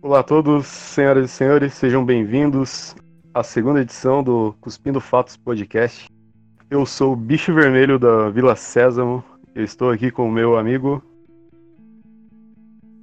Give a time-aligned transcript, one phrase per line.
[0.00, 2.94] Olá a todos, senhoras e senhores, sejam bem-vindos
[3.34, 6.08] à segunda edição do Cuspindo Fatos Podcast.
[6.70, 9.24] Eu sou o Bicho Vermelho da Vila Sésamo.
[9.56, 11.02] Eu estou aqui com o meu amigo.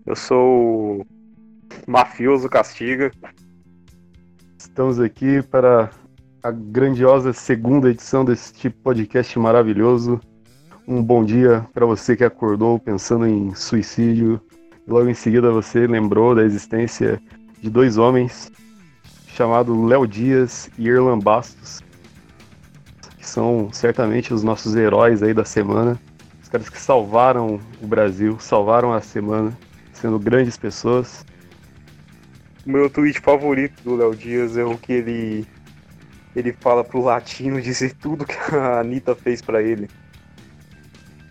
[0.05, 1.05] Eu sou o
[1.85, 3.11] Mafioso Castiga.
[4.57, 5.89] Estamos aqui para
[6.41, 10.17] a grandiosa segunda edição desse tipo podcast maravilhoso.
[10.87, 14.39] Um bom dia para você que acordou pensando em suicídio.
[14.87, 17.19] Logo em seguida você lembrou da existência
[17.59, 18.51] de dois homens
[19.27, 21.81] chamados Léo Dias e Erlan Bastos,
[23.17, 25.99] que são certamente os nossos heróis aí da semana.
[26.41, 29.57] Os caras que salvaram o Brasil, salvaram a semana,
[29.91, 31.25] sendo grandes pessoas.
[32.65, 35.47] O meu tweet favorito do Léo Dias é o que ele
[36.35, 39.89] ele fala pro latino dizer tudo que a Anitta fez para ele.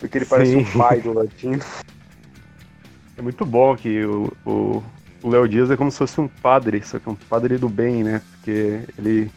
[0.01, 0.59] Porque ele parece Sim.
[0.59, 1.61] um pai do latino.
[3.17, 4.83] É muito bom que o
[5.31, 8.05] Léo Dias é como se fosse um padre, só que é um padre do bem,
[8.05, 8.21] né?
[8.33, 9.31] Porque ele,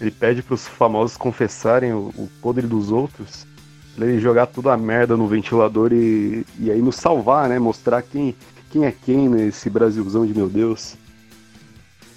[0.00, 3.46] ele pede pros famosos confessarem o, o podre dos outros,
[3.96, 7.58] ele jogar tudo a merda no ventilador e, e aí nos salvar, né?
[7.58, 8.34] Mostrar quem,
[8.70, 10.96] quem é quem nesse Brasilzão de meu Deus.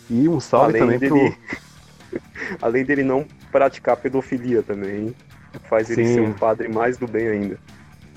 [0.09, 1.31] E um salve Além também dele...
[1.31, 2.19] pro
[2.61, 5.15] Além dele não praticar pedofilia também,
[5.69, 6.13] faz ele Sim.
[6.13, 7.59] ser um padre mais do bem ainda.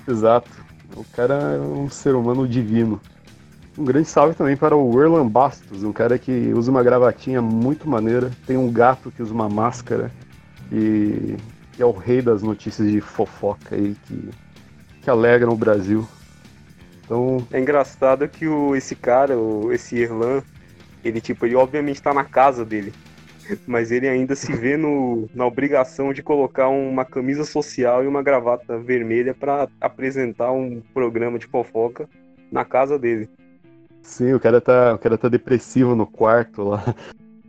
[0.07, 0.49] Exato.
[0.95, 2.99] O cara é um ser humano divino.
[3.77, 7.87] Um grande salve também para o Erlan Bastos, um cara que usa uma gravatinha muito
[7.87, 10.11] maneira, tem um gato que usa uma máscara
[10.71, 11.37] e,
[11.77, 14.29] é o rei das notícias de fofoca aí que,
[15.03, 16.07] que alegram o Brasil.
[17.05, 17.45] Então...
[17.51, 20.41] É engraçado que o, esse cara, o, esse Erlan,
[21.03, 22.91] ele tipo, ele obviamente está na casa dele
[23.65, 28.23] mas ele ainda se vê no, na obrigação de colocar uma camisa social e uma
[28.23, 32.09] gravata vermelha para apresentar um programa de fofoca
[32.51, 33.29] na casa dele.
[34.01, 36.83] Sim, o cara tá, o cara tá depressivo no quarto lá.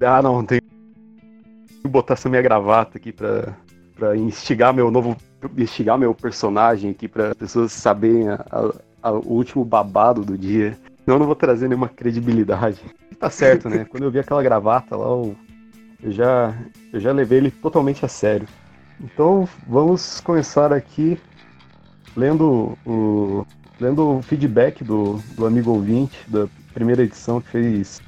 [0.00, 3.56] Ah, não, tem que botar essa minha gravata aqui pra,
[3.94, 5.16] pra instigar meu novo.
[5.56, 10.76] instigar meu personagem aqui pra pessoas saberem a, a, a, o último babado do dia.
[11.04, 12.82] Senão eu não vou trazer nenhuma credibilidade.
[13.18, 13.84] Tá certo, né?
[13.90, 15.36] Quando eu vi aquela gravata lá, eu
[16.02, 16.54] eu já,
[16.92, 18.46] eu já levei ele totalmente a sério.
[19.00, 21.18] Então vamos começar aqui
[22.16, 23.46] lendo o,
[23.80, 28.00] lendo o feedback do, do amigo ouvinte da primeira edição que fez,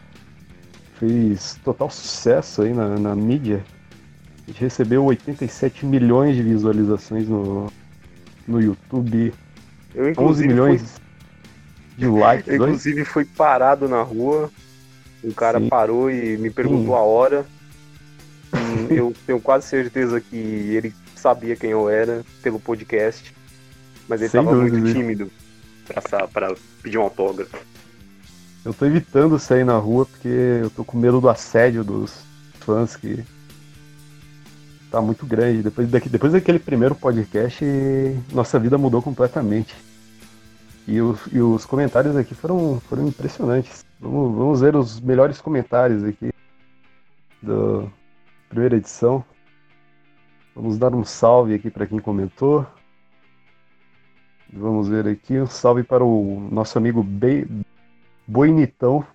[0.99, 3.63] fez total sucesso aí na, na mídia.
[4.45, 7.67] A gente recebeu 87 milhões de visualizações no,
[8.47, 9.33] no YouTube.
[9.95, 11.01] Eu, 11 milhões fui...
[11.99, 12.49] de likes.
[12.49, 14.51] Eu, inclusive, fui parado na rua.
[15.23, 15.69] Um cara Sim.
[15.69, 17.01] parou e me perguntou Sim.
[17.01, 17.47] a hora
[18.91, 23.35] eu tenho quase certeza que ele sabia quem eu era pelo podcast,
[24.09, 25.31] mas ele estava muito tímido
[26.33, 27.57] para pedir um autógrafo.
[28.65, 32.23] Eu tô evitando sair na rua porque eu tô com medo do assédio dos
[32.61, 33.25] fãs que
[34.91, 35.63] tá muito grande.
[35.63, 37.65] Depois, daqui, depois daquele primeiro podcast,
[38.33, 39.75] nossa vida mudou completamente.
[40.87, 43.85] E os, e os comentários aqui foram, foram impressionantes.
[43.99, 46.31] Vamos, vamos ver os melhores comentários aqui
[47.41, 47.91] do,
[48.51, 49.25] primeira edição.
[50.55, 52.67] Vamos dar um salve aqui para quem comentou.
[54.53, 57.47] Vamos ver aqui, um salve para o nosso amigo Be...
[58.27, 59.07] Boinitão,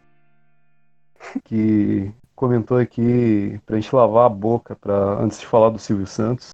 [1.43, 6.07] que comentou aqui para a gente lavar a boca pra, antes de falar do Silvio
[6.07, 6.51] Santos.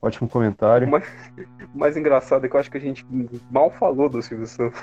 [0.00, 0.88] Ótimo comentário.
[0.88, 1.08] O mais,
[1.72, 3.06] o mais engraçado é que eu acho que a gente
[3.50, 4.80] mal falou do Silvio Santos.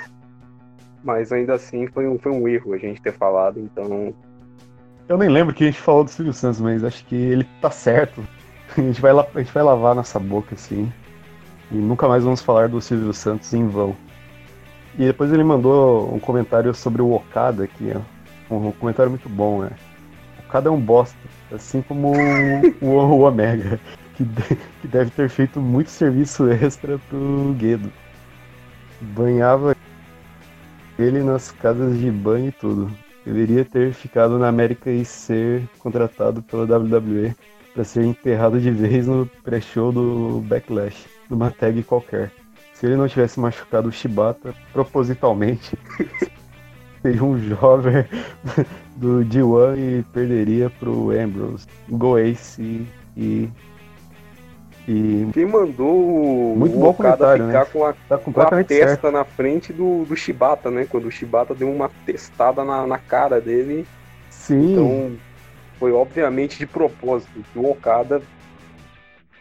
[1.03, 4.13] Mas ainda assim foi um, foi um erro a gente ter falado, então
[5.09, 7.71] eu nem lembro que a gente falou do Silvio Santos, mas acho que ele tá
[7.71, 8.25] certo.
[8.77, 10.93] A gente vai, a gente vai lavar nossa boca assim.
[11.71, 13.97] E nunca mais vamos falar do Silvio Santos em vão.
[14.93, 18.55] E depois ele mandou um comentário sobre o Okada aqui, ó.
[18.55, 19.71] Um comentário muito bom, né?
[20.47, 21.17] Okada é um bosta,
[21.51, 22.13] assim como
[22.79, 23.79] o, o Omega,
[24.15, 27.91] que, de, que deve ter feito muito serviço extra pro Guedo.
[29.01, 29.75] Banhava
[30.99, 33.08] ele nas casas de banho e tudo.
[33.25, 37.35] Deveria ter ficado na América e ser contratado pela WWE
[37.73, 42.31] para ser enterrado de vez no pré-show do Backlash, numa tag qualquer.
[42.73, 45.77] Se ele não tivesse machucado o Shibata propositalmente,
[47.01, 48.05] seria um jovem
[48.95, 52.87] do D1 e perderia pro Ambrose, Go Ace
[53.17, 53.49] e,
[54.91, 57.65] e quem mandou Muito o bom Okada ficar né?
[57.65, 59.11] com, a, tá com a testa certo.
[59.11, 60.87] na frente do, do Shibata, né?
[60.89, 63.85] Quando o Shibata deu uma testada na, na cara dele.
[64.31, 64.71] Sim.
[64.71, 65.11] Então
[65.77, 68.19] foi obviamente de propósito que o Okada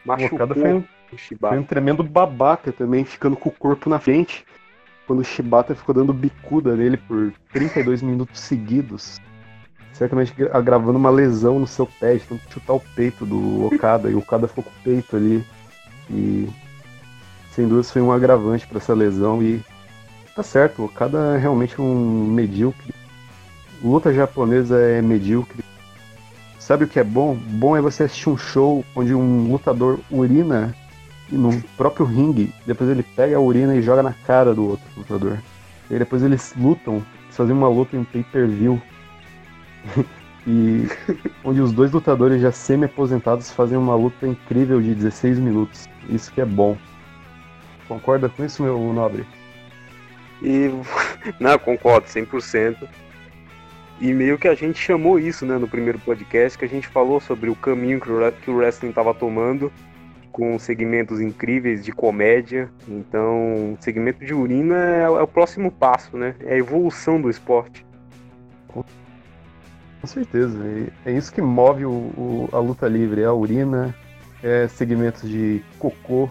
[0.04, 1.54] machucou o, Okada foi um, o Shibata.
[1.54, 4.44] Foi um tremendo babaca também, ficando com o corpo na frente.
[5.06, 9.18] quando o Shibata ficou dando bicuda nele por 32 minutos seguidos.
[9.98, 14.14] Certamente agravando uma lesão no seu pé, de tanto chutar o peito do Okada, e
[14.14, 15.44] o Okada ficou com o peito ali.
[16.08, 16.48] E
[17.50, 19.60] sem dúvida foi um agravante para essa lesão e
[20.36, 22.94] tá certo, o Okada é realmente um medíocre.
[23.82, 25.64] Luta japonesa é medíocre.
[26.60, 27.34] Sabe o que é bom?
[27.34, 30.72] Bom é você assistir um show onde um lutador urina
[31.28, 35.38] no próprio ringue, depois ele pega a urina e joga na cara do outro lutador.
[35.90, 38.80] E depois eles lutam, fazem uma luta em pay-per-view.
[40.46, 40.86] e
[41.44, 45.88] onde os dois lutadores já semi-aposentados fazem uma luta incrível de 16 minutos.
[46.08, 46.76] Isso que é bom.
[47.86, 49.26] Concorda com isso, meu nobre?
[50.42, 50.70] E
[51.40, 52.88] não, concordo 100%.
[54.00, 57.20] E meio que a gente chamou isso, né, no primeiro podcast, que a gente falou
[57.20, 59.72] sobre o caminho que o wrestling estava tomando
[60.30, 62.70] com segmentos incríveis de comédia.
[62.86, 66.36] Então, segmento de urina é, é, o próximo passo, né?
[66.44, 67.84] É a evolução do esporte.
[70.08, 70.58] Com certeza.
[71.04, 73.20] É isso que move o, o, a luta livre.
[73.20, 73.94] É a urina,
[74.42, 76.30] é segmentos de cocô,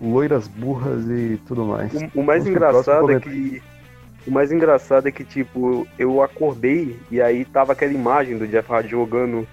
[0.00, 1.92] loiras burras e tudo mais.
[1.92, 3.60] O, o mais engraçado é que
[4.24, 8.72] o mais engraçado é que, tipo, eu acordei e aí tava aquela imagem do Jeff
[8.72, 9.46] Hardy jogando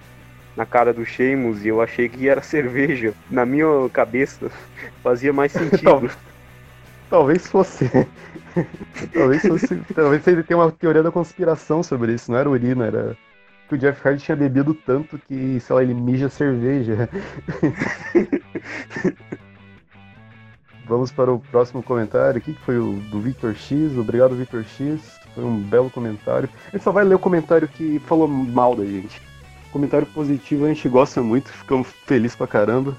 [0.56, 3.12] na cara do Sheamus e eu achei que era cerveja.
[3.28, 4.50] Na minha cabeça
[5.02, 6.08] fazia mais sentido.
[7.10, 7.90] talvez fosse.
[9.12, 9.76] talvez fosse.
[9.92, 13.16] talvez ele tenha uma teoria da conspiração sobre isso, não era urina, era
[13.68, 17.08] que o Jeff Hardy tinha bebido tanto que, sei lá, ele mija cerveja.
[20.86, 23.96] Vamos para o próximo comentário aqui, que foi o do Victor X.
[23.96, 25.18] Obrigado, Victor X.
[25.34, 26.48] Foi um belo comentário.
[26.68, 29.20] A gente só vai ler o comentário que falou mal da gente.
[29.72, 32.94] Comentário positivo a gente gosta muito, ficamos felizes pra caramba.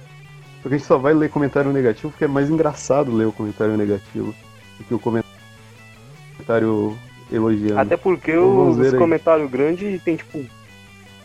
[0.62, 3.32] Só que a gente só vai ler comentário negativo porque é mais engraçado ler o
[3.32, 4.34] comentário negativo
[4.78, 6.98] do que o comentário
[7.32, 7.80] elogiando.
[7.80, 10.44] Até porque então, os comentários grandes tem tipo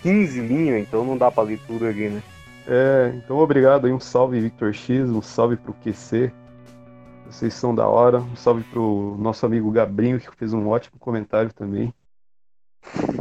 [0.03, 2.23] 15 linhas, então não dá pra ler tudo aqui, né?
[2.67, 6.33] É, então obrigado aí, um salve Victor X, um salve pro QC.
[7.27, 8.19] Vocês são da hora.
[8.19, 11.95] Um salve pro nosso amigo Gabrinho, que fez um ótimo comentário também.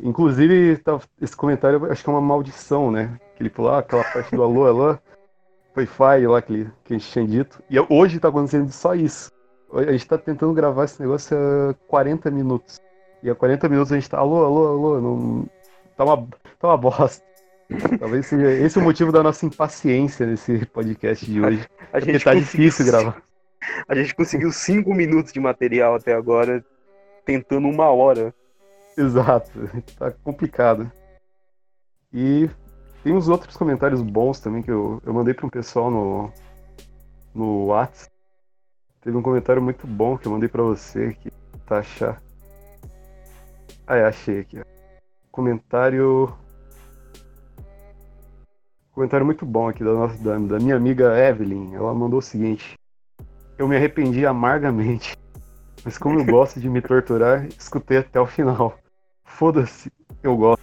[0.03, 3.19] Inclusive, tá, esse comentário acho que é uma maldição, né?
[3.35, 4.97] Que ele falou, ah, aquela parte do alô, alô,
[5.73, 7.61] foi fire lá que, que a gente tinha dito.
[7.69, 9.31] E hoje tá acontecendo só isso.
[9.71, 12.81] A gente tá tentando gravar esse negócio há 40 minutos.
[13.21, 15.45] E há 40 minutos a gente tá, alô, alô, alô, não...
[15.95, 16.27] tá, uma,
[16.59, 17.23] tá uma bosta.
[17.99, 21.67] Talvez seja esse o motivo da nossa impaciência nesse podcast de hoje.
[21.93, 23.21] A gente tá difícil gravar.
[23.87, 26.63] A gente conseguiu 5 minutos de material até agora,
[27.25, 28.33] tentando uma hora.
[28.97, 29.51] Exato,
[29.97, 30.91] tá complicado.
[32.11, 32.49] E
[33.03, 36.33] tem uns outros comentários bons também que eu, eu mandei para um pessoal no,
[37.33, 38.11] no WhatsApp.
[39.01, 41.31] Teve um comentário muito bom que eu mandei para você que
[41.65, 42.21] tá achar.
[43.87, 44.61] Ah, é, achei aqui.
[45.31, 46.33] Comentário.
[48.99, 51.73] Comentário muito bom aqui da, nossa, da, da minha amiga Evelyn.
[51.73, 52.77] Ela mandou o seguinte:
[53.57, 55.17] Eu me arrependi amargamente,
[55.85, 58.77] mas como eu gosto de me torturar, escutei até o final.
[59.23, 59.89] Foda-se,
[60.21, 60.61] eu gosto.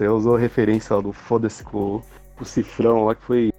[0.00, 2.00] Eu usou a referência do foda-se com,
[2.36, 3.52] com o cifrão lá, que foi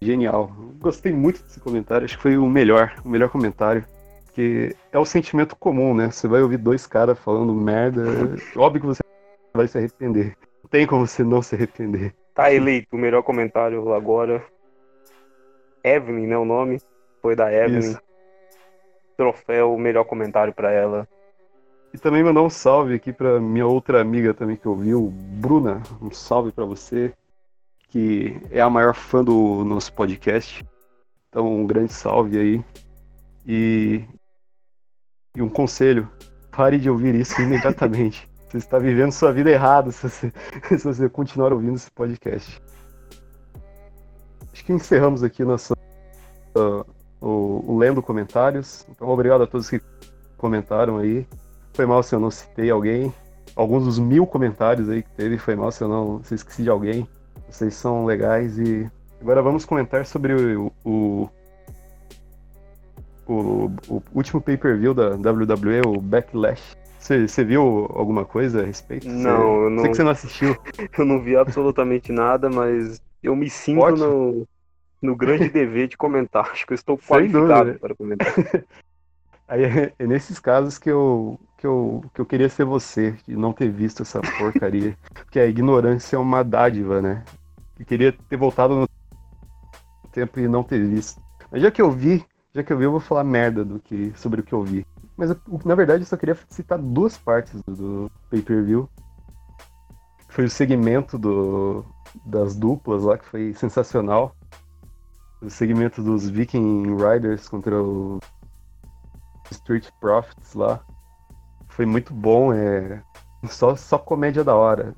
[0.00, 0.50] genial.
[0.78, 3.84] Gostei muito desse comentário, acho que foi o melhor, o melhor comentário.
[4.24, 6.10] Porque é o sentimento comum, né?
[6.10, 8.04] Você vai ouvir dois caras falando merda,
[8.56, 9.02] óbvio que você
[9.54, 10.34] vai se arrepender.
[10.62, 12.14] Não tem como você não se arrepender.
[12.34, 14.44] Tá eleito o melhor comentário agora.
[15.82, 16.36] Evelyn, né?
[16.36, 16.80] O nome
[17.20, 17.90] foi da Evelyn.
[17.90, 18.00] Isso.
[19.16, 21.08] Troféu, melhor comentário para ela.
[21.92, 25.82] E também mandar um salve aqui para minha outra amiga também que ouviu, Bruna.
[26.00, 27.12] Um salve para você,
[27.88, 30.64] que é a maior fã do nosso podcast.
[31.28, 32.64] Então, um grande salve aí.
[33.44, 34.04] E,
[35.34, 36.08] e um conselho:
[36.50, 38.28] pare de ouvir isso imediatamente.
[38.50, 40.32] você está vivendo sua vida errada se você,
[40.68, 42.60] se você continuar ouvindo esse podcast.
[44.52, 45.74] Acho que encerramos aqui nossa,
[46.56, 46.84] uh,
[47.20, 48.86] o, o lendo comentários.
[48.90, 49.80] Então, obrigado a todos que
[50.36, 51.26] comentaram aí.
[51.74, 53.12] Foi mal se eu não citei alguém.
[53.54, 56.70] Alguns dos mil comentários aí que teve, foi mal se eu não se esqueci de
[56.70, 57.08] alguém.
[57.48, 58.90] Vocês são legais e.
[59.20, 61.28] Agora vamos comentar sobre o, o,
[63.26, 66.79] o, o último pay-per-view da WWE, o Backlash.
[67.00, 69.08] Você viu alguma coisa a respeito?
[69.08, 69.82] Não, cê, eu não.
[69.82, 70.56] Sei que você não assistiu.
[70.98, 74.46] eu não vi absolutamente nada, mas eu me sinto no,
[75.00, 76.50] no grande dever de comentar.
[76.50, 78.28] Acho que eu estou qualificado para comentar.
[79.48, 83.52] Aí é, nesses casos que eu, que eu, que eu queria ser você, e não
[83.52, 84.96] ter visto essa porcaria.
[85.12, 87.24] Porque a ignorância é uma dádiva, né?
[87.78, 88.88] Eu queria ter voltado no
[90.12, 91.20] tempo e não ter visto.
[91.50, 94.12] Mas já que eu vi, já que eu vi, eu vou falar merda do que,
[94.14, 94.86] sobre o que eu vi.
[95.20, 95.36] Mas
[95.66, 98.88] na verdade eu só queria citar duas partes do, do pay-per-view.
[100.30, 101.84] Foi o segmento do,
[102.24, 104.34] das duplas lá, que foi sensacional.
[105.42, 108.18] O segmento dos Viking Riders contra o
[109.50, 110.80] Street Profits lá.
[111.68, 113.02] Foi muito bom, é.
[113.46, 114.94] Só, só comédia da hora.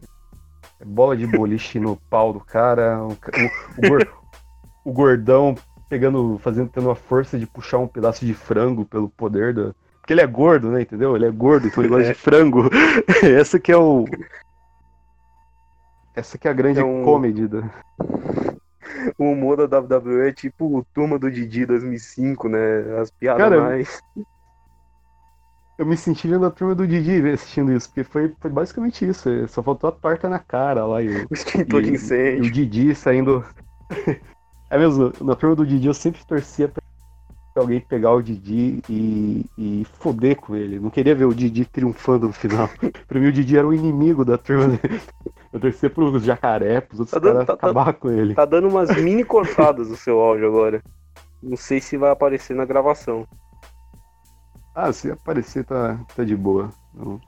[0.79, 5.57] É bola de boliche no pau do cara, o, o, o, gordão
[5.89, 9.75] pegando, fazendo, tendo a força de puxar um pedaço de frango pelo poder da.
[10.03, 10.83] Porque ele é gordo, né?
[10.83, 11.15] Entendeu?
[11.15, 12.15] Ele é gordo, então ele gosta de é.
[12.15, 12.69] frango.
[13.23, 14.05] Essa que é o.
[16.15, 17.05] Essa que é a grande é um...
[17.05, 17.63] comedy da.
[19.17, 22.99] O humor da WWE é tipo o Turma do Didi 2005, né?
[23.01, 24.03] As piadas Cara, mais.
[25.79, 29.29] Eu me senti vendo a turma do Didi assistindo isso, porque foi, foi basicamente isso.
[29.49, 31.01] Só faltou a torta na cara lá.
[31.01, 31.29] E o,
[31.81, 32.45] de incêndio.
[32.45, 33.45] E o Didi saindo.
[34.69, 36.83] É mesmo, na turma do Didi eu sempre torcia pra
[37.61, 40.81] alguém pegar o Didi e, e foder com ele.
[40.81, 42.69] Não queria ver o Didi triunfando no final.
[43.07, 45.01] pra mim o Didi era o inimigo da turma dele.
[45.53, 48.35] Eu torcia pros jacaré, pros outros tá caras tá, acabar tá, com ele.
[48.35, 50.83] Tá dando umas mini cortadas o seu áudio agora.
[51.43, 53.27] Não sei se vai aparecer na gravação.
[54.75, 56.71] Ah, se aparecer tá, tá de boa.
[56.95, 57.21] Não.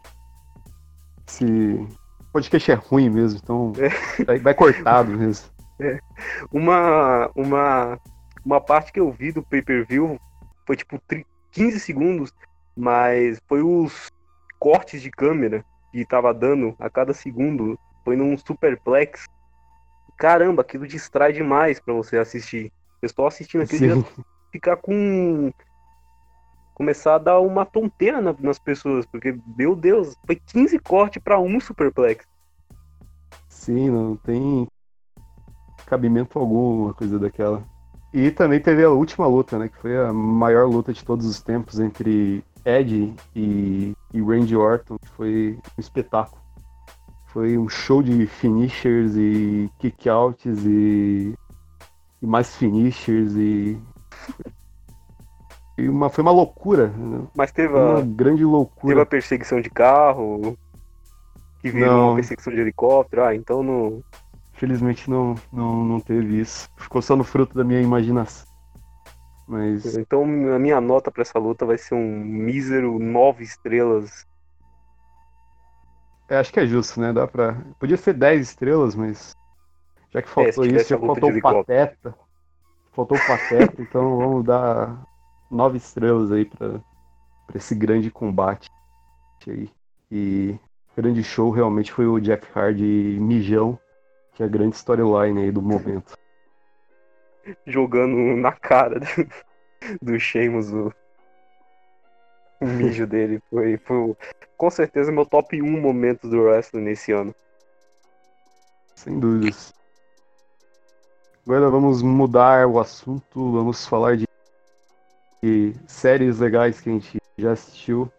[1.27, 1.45] Se.
[1.45, 4.39] O podcast é ruim mesmo, então é.
[4.39, 5.47] vai cortado mesmo.
[5.81, 5.99] É.
[6.53, 7.99] Uma, uma,
[8.45, 10.19] uma parte que eu vi do pay-per-view
[10.67, 11.01] foi tipo
[11.53, 12.33] 15 segundos,
[12.77, 14.11] mas foi os
[14.59, 17.79] cortes de câmera que tava dando a cada segundo.
[18.05, 19.27] Foi num superplex.
[20.17, 22.73] Caramba, aquilo distrai demais para você assistir.
[23.01, 24.05] Eu estou assistindo aquilo
[24.53, 25.53] ficar com
[26.75, 31.39] começar a dar uma tonteira na, nas pessoas, porque, meu Deus, foi 15 cortes para
[31.39, 32.27] um superplex.
[33.49, 34.67] Sim, não tem
[35.87, 37.65] cabimento algum uma coisa daquela.
[38.15, 39.69] E também teve a última luta, né?
[39.69, 44.97] Que foi a maior luta de todos os tempos entre Ed e, e Randy Orton,
[45.01, 46.41] que foi um espetáculo.
[47.27, 51.35] Foi um show de finishers e kickouts e,
[52.23, 53.77] e mais finishers e
[55.77, 56.87] e uma, foi uma loucura.
[56.97, 57.27] Né?
[57.35, 58.95] Mas teve uma grande loucura.
[58.95, 60.57] Teve a perseguição de carro,
[61.61, 62.09] que virou não.
[62.11, 63.25] uma perseguição de helicóptero.
[63.25, 64.05] Ah, então não.
[64.65, 66.71] Felizmente não, não, não teve isso.
[66.79, 68.47] Ficou só no fruto da minha imaginação.
[69.47, 69.95] Mas.
[69.95, 74.27] Então a minha nota para essa luta vai ser um mísero nove estrelas.
[76.31, 77.13] É, acho que é justo, né?
[77.13, 77.63] Dá pra.
[77.79, 79.37] Podia ser 10 estrelas, mas.
[80.11, 82.15] Já que faltou é, isso, já faltou o Pateta.
[82.93, 84.99] Faltou o Pateta, então vamos dar
[85.51, 86.81] nove estrelas aí para
[87.55, 88.71] esse grande combate
[89.47, 89.71] aí.
[90.11, 90.59] E
[90.97, 93.79] grande show realmente foi o Jeff Hardy Mijão,
[94.35, 96.15] que é a grande storyline aí do momento.
[97.67, 99.01] Jogando na cara
[100.01, 100.93] do, Sheamus o,
[102.61, 103.41] o mijo dele.
[103.51, 104.17] Foi, foi
[104.57, 107.35] com certeza meu top 1 momento do wrestling nesse ano.
[108.95, 109.75] Sem dúvidas.
[111.47, 114.27] Agora vamos mudar o assunto, vamos falar de
[115.87, 118.11] séries legais que a gente já assistiu.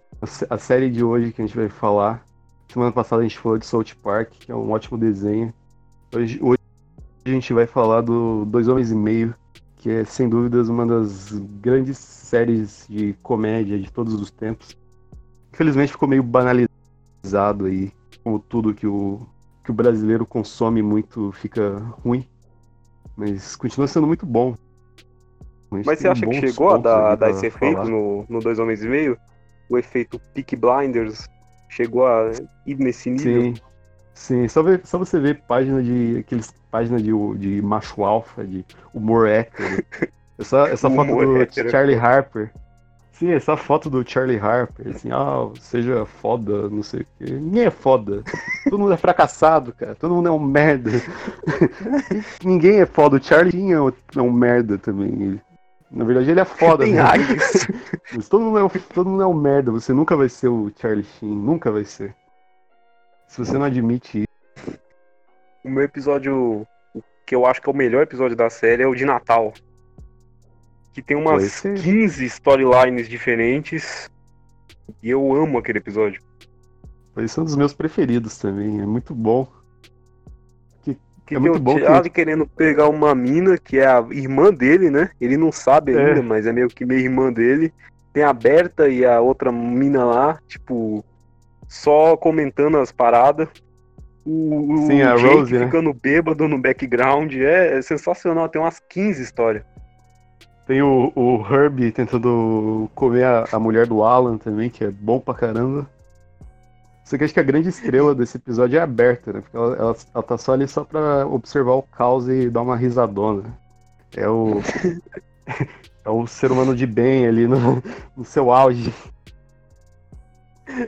[0.49, 2.23] A série de hoje que a gente vai falar.
[2.71, 5.53] Semana passada a gente falou de South Park, que é um ótimo desenho.
[6.15, 6.59] Hoje, hoje
[7.25, 9.35] a gente vai falar do Dois Homens e Meio,
[9.75, 14.77] que é sem dúvidas uma das grandes séries de comédia de todos os tempos.
[15.53, 17.91] Infelizmente ficou meio banalizado aí,
[18.23, 19.27] como tudo que o,
[19.61, 22.25] que o brasileiro consome muito fica ruim.
[23.17, 24.55] Mas continua sendo muito bom.
[25.69, 28.87] Mas você acha que chegou a dar, dar esse efeito no, no Dois Homens e
[28.87, 29.17] Meio?
[29.69, 31.27] O efeito Peak Blinders
[31.67, 32.31] chegou a
[32.65, 33.41] ir nesse nível?
[33.41, 33.55] Sim,
[34.15, 34.47] sim.
[34.47, 36.17] Só, ver, só você ver página de.
[36.19, 39.83] aqueles página de, de macho alfa, de humor hétero.
[40.37, 41.69] Essa, essa foto do hétero.
[41.69, 42.51] Charlie Harper.
[43.13, 47.31] Sim, essa foto do Charlie Harper, assim, ah, seja foda, não sei o quê.
[47.31, 48.21] Ninguém é foda.
[48.65, 49.95] Todo mundo é fracassado, cara.
[49.95, 50.91] Todo mundo é um merda.
[52.43, 53.15] Ninguém é foda.
[53.15, 55.39] O Charlie é um merda também.
[55.89, 56.83] Na verdade, ele é foda.
[56.83, 57.03] Tem né?
[58.13, 59.71] Mas todo mundo, é, todo mundo é um merda.
[59.71, 61.33] Você nunca vai ser o Charlie Sheen.
[61.33, 62.13] Nunca vai ser.
[63.27, 64.79] Se você não admite isso.
[65.63, 66.65] O meu episódio,
[67.25, 69.53] que eu acho que é o melhor episódio da série, é o de Natal.
[70.93, 74.09] Que tem umas 15 storylines diferentes.
[75.01, 76.21] E eu amo aquele episódio.
[77.17, 78.79] Esse é um dos meus preferidos também.
[78.79, 79.47] É muito bom.
[81.25, 82.09] Que é tem o Charlie que...
[82.11, 85.09] querendo pegar uma mina, que é a irmã dele, né?
[85.19, 86.05] Ele não sabe é.
[86.05, 87.73] ainda, mas é meio que meio irmã dele.
[88.13, 91.03] Tem a Berta e a outra mina lá, tipo,
[91.67, 93.47] só comentando as paradas.
[94.25, 95.65] O, Sim, o a Jake Rose, né?
[95.65, 95.95] ficando né?
[96.01, 97.33] bêbado no background.
[97.35, 99.63] É, é, sensacional, tem umas 15 histórias.
[100.65, 105.19] Tem o, o Herbie tentando comer a, a mulher do Alan também, que é bom
[105.19, 105.87] pra caramba.
[107.03, 109.41] Só que acho que a grande estrela desse episódio é a Berta, né?
[109.41, 112.75] Porque ela, ela, ela tá só ali só pra observar o caos e dar uma
[112.75, 113.43] risadona.
[114.17, 114.59] É o.
[116.03, 117.81] é o ser humano de bem ali no,
[118.17, 118.91] no seu auge.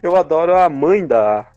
[0.02, 1.48] Eu adoro a mãe da,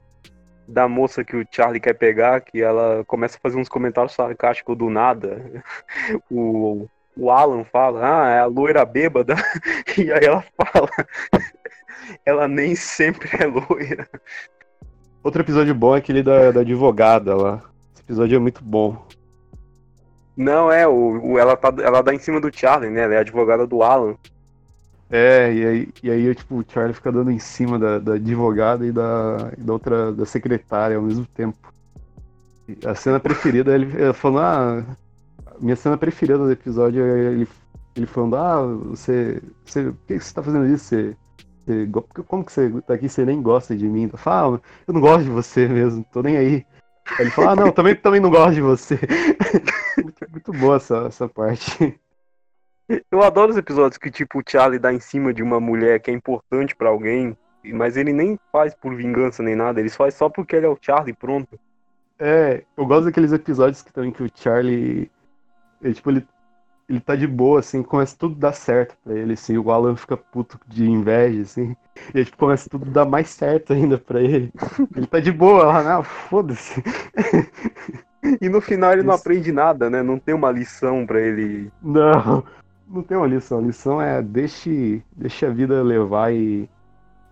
[0.69, 4.77] da moça que o Charlie quer pegar, que ela começa a fazer uns comentários sarcásticos
[4.77, 5.43] do nada.
[6.31, 9.35] O, o Alan fala, ah, é a loira bêbada.
[9.99, 10.89] E aí ela fala,
[12.25, 14.09] ela nem sempre é loira.
[15.23, 17.63] Outro episódio bom é aquele da, da advogada lá.
[17.93, 19.07] Esse episódio é muito bom.
[20.37, 23.03] Não, é, o, o, ela, tá, ela dá em cima do Charlie, né?
[23.03, 24.17] Ela é advogada do Alan.
[25.11, 28.87] É, e aí, e aí tipo, o Charlie fica dando em cima da, da advogada
[28.87, 31.75] e da, e da outra, da secretária ao mesmo tempo.
[32.69, 34.97] E a cena preferida, ele, falando, ah,
[35.59, 37.49] minha cena preferida do episódio é ele,
[37.97, 40.85] ele falando, ah, você, você, por que você tá fazendo isso?
[40.85, 41.17] Você,
[41.67, 41.89] você,
[42.27, 44.09] como que você tá aqui, você nem gosta de mim?
[44.15, 46.65] Fala, ah, eu não gosto de você mesmo, tô nem aí.
[47.19, 48.99] Aí ele fala, ah, não, também, também não gosto de você.
[50.01, 51.99] muito, muito boa essa, essa parte.
[53.11, 56.11] Eu adoro os episódios que, tipo, o Charlie dá em cima de uma mulher que
[56.11, 60.29] é importante para alguém, mas ele nem faz por vingança nem nada, ele faz só
[60.29, 61.59] porque ele é o Charlie, pronto.
[62.19, 65.11] É, eu gosto daqueles episódios que também que o Charlie.
[65.81, 66.27] Ele, tipo, ele,
[66.89, 69.97] ele tá de boa, assim, começa tudo a dar certo pra ele, assim, o Alan
[69.97, 71.75] fica puto de inveja, assim,
[72.15, 74.53] e aí, tipo, começa tudo a dar mais certo ainda pra ele.
[74.95, 76.83] Ele tá de boa lá, não, foda-se.
[78.41, 79.09] E no final ele Isso.
[79.09, 80.03] não aprende nada, né?
[80.03, 81.73] Não tem uma lição para ele.
[81.83, 82.45] Não
[82.91, 83.59] não tem uma lição.
[83.59, 86.69] A lição é deixe, deixe a vida levar e,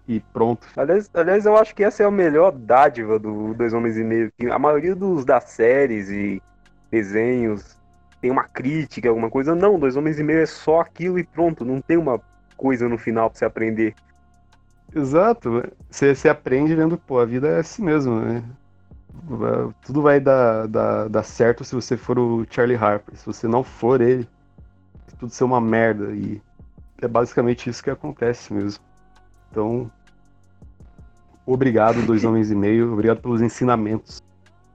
[0.06, 0.66] e pronto.
[0.76, 4.32] Aliás, aliás, eu acho que essa é a melhor dádiva do Dois Homens e Meio.
[4.38, 6.40] Que a maioria dos das séries e
[6.90, 7.76] desenhos
[8.20, 9.54] tem uma crítica, alguma coisa.
[9.54, 11.64] Não, Dois Homens e Meio é só aquilo e pronto.
[11.64, 12.20] Não tem uma
[12.56, 13.94] coisa no final pra você aprender.
[14.94, 15.62] Exato.
[15.90, 18.42] Você, você aprende vendo, pô, a vida é assim mesmo, né?
[19.84, 23.16] Tudo vai dar, dar, dar certo se você for o Charlie Harper.
[23.16, 24.26] Se você não for ele,
[25.18, 26.12] tudo ser uma merda.
[26.12, 26.40] E
[27.00, 28.82] é basicamente isso que acontece mesmo.
[29.50, 29.90] Então,
[31.46, 32.92] obrigado, dois homens e meio.
[32.92, 34.22] Obrigado pelos ensinamentos.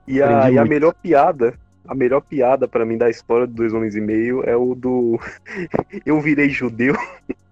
[0.08, 1.54] E a, e a melhor piada,
[1.88, 5.20] a melhor piada para mim da história do Dois Homens e Meio é o do
[6.06, 6.96] Eu virei judeu.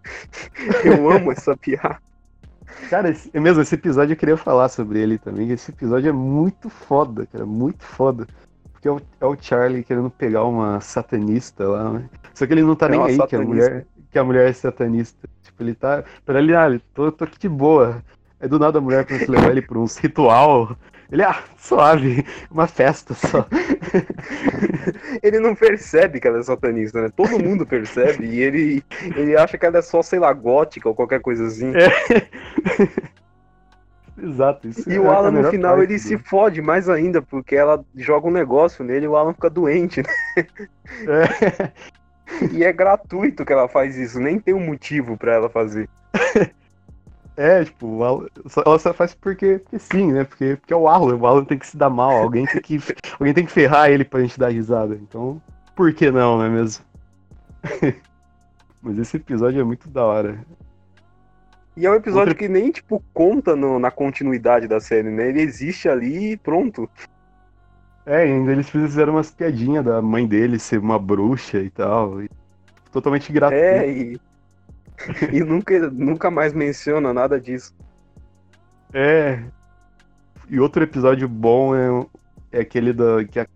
[0.83, 1.99] eu amo essa piada.
[2.89, 5.49] Cara, esse, é mesmo, esse episódio eu queria falar sobre ele também.
[5.49, 8.27] Esse episódio é muito foda, cara, muito foda.
[8.81, 12.09] Porque é o, é o Charlie querendo pegar uma satanista lá, né?
[12.33, 14.53] Só que ele não tá é nem aí que a, mulher, que a mulher é
[14.53, 15.29] satanista.
[15.43, 16.03] Tipo, ele tá.
[16.25, 18.03] Pra ele, ah, tô, tô aqui de boa.
[18.39, 20.75] Aí do nada a mulher começa levar ele pra uns ritual.
[21.11, 23.45] Ele, ah, suave, uma festa só.
[25.21, 27.09] ele não percebe que ela é satanista, né?
[27.15, 28.83] Todo mundo percebe e ele,
[29.15, 31.71] ele acha que ela é só, sei lá, gótica ou qualquer coisa assim.
[31.75, 33.11] É.
[34.29, 34.67] Exato.
[34.67, 35.99] Isso e é o Alan no final ele dele.
[35.99, 40.01] se fode mais ainda, porque ela joga um negócio nele e o Alan fica doente,
[40.01, 40.45] né?
[41.07, 41.71] É.
[42.53, 45.89] E é gratuito que ela faz isso, nem tem um motivo para ela fazer.
[47.35, 50.23] É, tipo, ela só faz porque, porque sim, né?
[50.23, 52.79] Porque, porque é o Alan, o Alan tem que se dar mal, alguém tem que,
[53.19, 54.95] alguém tem que ferrar ele pra gente dar risada.
[54.95, 55.41] Então,
[55.75, 56.85] por que não, não é mesmo?
[58.81, 60.39] Mas esse episódio é muito da hora.
[61.75, 65.29] E é um episódio que nem, tipo, conta no, na continuidade da série, né?
[65.29, 66.89] Ele existe ali e pronto.
[68.05, 72.21] É, ainda eles fizeram umas piadinhas da mãe dele ser uma bruxa e tal.
[72.21, 72.29] E
[72.91, 73.63] totalmente gratuito.
[73.63, 74.19] É, e,
[75.31, 77.73] e nunca, nunca mais menciona nada disso.
[78.93, 79.41] É.
[80.49, 82.05] E outro episódio bom é,
[82.51, 83.47] é aquele da que a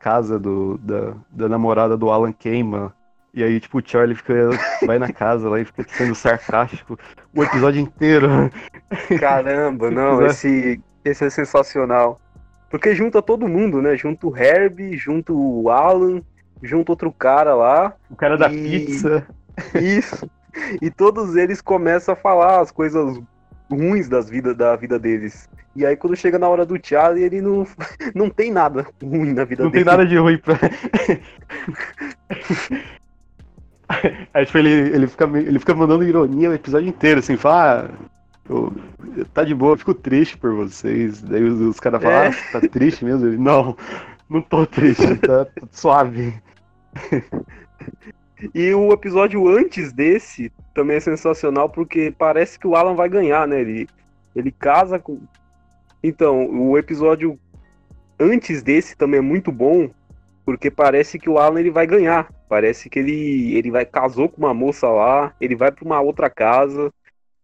[0.00, 2.92] casa do, da, da namorada do Alan queima
[3.36, 4.48] e aí, tipo, o Charlie fica,
[4.86, 6.98] vai na casa lá e fica sendo sarcástico
[7.34, 8.50] o episódio inteiro.
[9.20, 12.18] Caramba, não, esse, esse é sensacional.
[12.70, 13.94] Porque junta todo mundo, né?
[13.94, 16.22] Junto o Herbie, junto o Alan,
[16.62, 17.92] junto outro cara lá.
[18.10, 19.26] O cara da pizza.
[19.74, 20.30] Isso.
[20.80, 23.20] E todos eles começam a falar as coisas
[23.70, 25.46] ruins das vida, da vida deles.
[25.74, 27.66] E aí quando chega na hora do Charlie, ele não,
[28.16, 29.84] não tem nada ruim na vida não dele.
[29.84, 30.56] Não tem nada de ruim pra.
[34.34, 38.06] Aí, tipo, ele, ele, fica, ele fica mandando ironia o episódio inteiro, assim, fala, ah,
[38.48, 38.72] eu,
[39.32, 41.22] tá de boa, eu fico triste por vocês.
[41.22, 42.28] Daí os, os caras falam, é.
[42.28, 43.26] ah, tá triste mesmo?
[43.26, 43.76] Ele, não,
[44.28, 46.34] não tô triste, tá, tá suave.
[48.54, 53.48] E o episódio antes desse também é sensacional porque parece que o Alan vai ganhar,
[53.48, 53.60] né?
[53.60, 53.88] Ele,
[54.34, 55.20] ele casa com.
[56.02, 57.38] Então, o episódio
[58.20, 59.88] antes desse também é muito bom,
[60.46, 62.32] Porque parece que o Alan ele vai ganhar.
[62.48, 66.30] Parece que ele, ele vai casou com uma moça lá, ele vai para uma outra
[66.30, 66.92] casa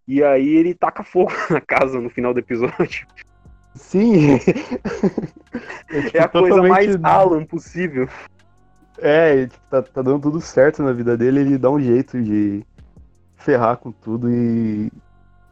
[0.06, 3.06] e aí ele taca fogo na casa no final do episódio.
[3.74, 4.38] Sim.
[6.14, 8.08] é, a coisa mais Alan possível.
[8.98, 12.62] É, tá, tá dando tudo certo na vida dele, ele dá um jeito de
[13.36, 14.92] ferrar com tudo e,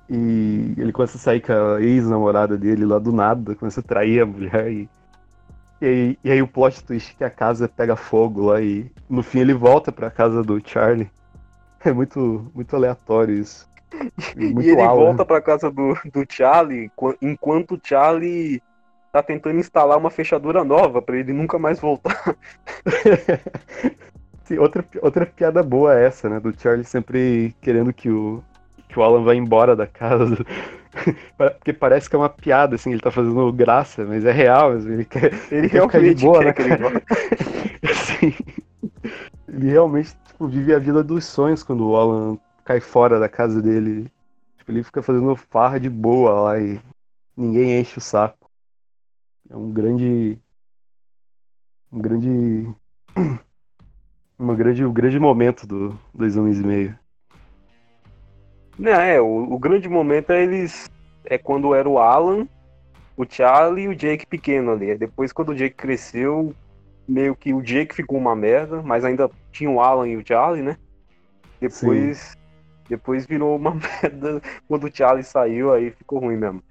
[0.09, 4.21] e ele começa a sair com a ex-namorada dele lá do nada, começa a trair
[4.21, 4.89] a mulher e,
[5.81, 8.91] e, aí, e aí o plot twist é que a casa pega fogo lá e
[9.09, 11.11] no fim ele volta pra casa do Charlie.
[11.83, 13.67] É muito, muito aleatório isso.
[14.37, 15.07] Muito e ele aula.
[15.07, 16.91] volta pra casa do, do Charlie
[17.23, 18.63] enquanto o Charlie
[19.11, 22.37] tá tentando instalar uma fechadura nova para ele nunca mais voltar.
[24.45, 26.39] Sim, outra, outra piada boa é essa, né?
[26.39, 28.43] Do Charlie sempre querendo que o,
[28.89, 30.37] que o Alan vá embora da casa.
[31.37, 34.93] Porque parece que é uma piada, assim, ele tá fazendo graça, mas é real, assim,
[34.93, 35.33] ele quer.
[35.51, 38.35] Ele, realmente boa, quer né, que ele assim,
[39.49, 43.61] Ele realmente tipo, vive a vida dos sonhos quando o Alan cai fora da casa
[43.61, 44.11] dele.
[44.59, 46.81] Tipo, ele fica fazendo farra de boa lá e
[47.37, 48.51] ninguém enche o saco.
[49.49, 50.39] É um grande.
[51.93, 52.75] Um grande.
[54.39, 56.99] Uma grande, um grande momento do Dois Homens e Meio.
[58.79, 60.91] Não, é, o, o grande momento é eles.
[61.25, 62.49] É quando era o Alan,
[63.17, 64.97] o Charlie e o Jake pequeno ali.
[64.97, 66.55] Depois, quando o Jake cresceu,
[67.07, 70.63] meio que o Jake ficou uma merda, mas ainda tinha o Alan e o Charlie,
[70.63, 70.77] né?
[71.61, 72.19] Depois.
[72.19, 72.41] Sim.
[72.89, 76.63] Depois virou uma merda quando o Charlie saiu, aí ficou ruim mesmo.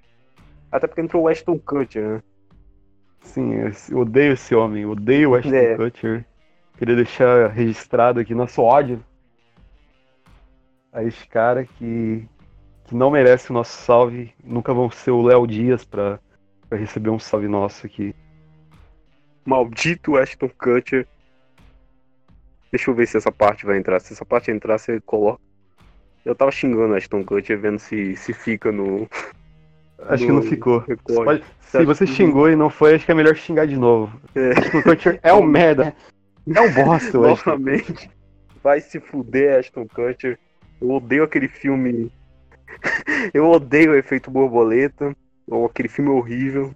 [0.70, 2.22] Até porque entrou o Ashton Kutcher, né?
[3.22, 3.54] Sim,
[3.90, 5.76] eu odeio esse homem, odeio o Ashton é.
[5.76, 6.24] Kutcher.
[6.76, 9.02] Queria deixar registrado aqui nosso ódio
[10.92, 12.26] a esse cara que,
[12.84, 14.32] que não merece o nosso salve.
[14.42, 16.18] Nunca vão ser o Léo Dias pra,
[16.68, 18.14] pra receber um salve nosso aqui.
[19.44, 21.06] Maldito Ashton Kutcher.
[22.70, 24.00] Deixa eu ver se essa parte vai entrar.
[24.00, 25.40] Se essa parte entrar, você coloca.
[26.24, 29.08] Eu tava xingando Ashton Kutcher, vendo se, se fica no,
[30.08, 30.82] Acho que não ficou.
[31.04, 31.42] Pode...
[31.60, 34.20] Se você xingou e não foi, acho que é melhor xingar de novo.
[34.34, 34.54] É.
[34.54, 35.94] Que o Kutcher é um merda.
[36.54, 38.10] É um bosta, Novamente.
[38.62, 40.38] Vai se fuder, Ashton Kutcher.
[40.80, 42.10] Eu odeio aquele filme.
[43.34, 45.14] eu odeio o efeito borboleta.
[45.46, 46.74] Ou aquele filme horrível.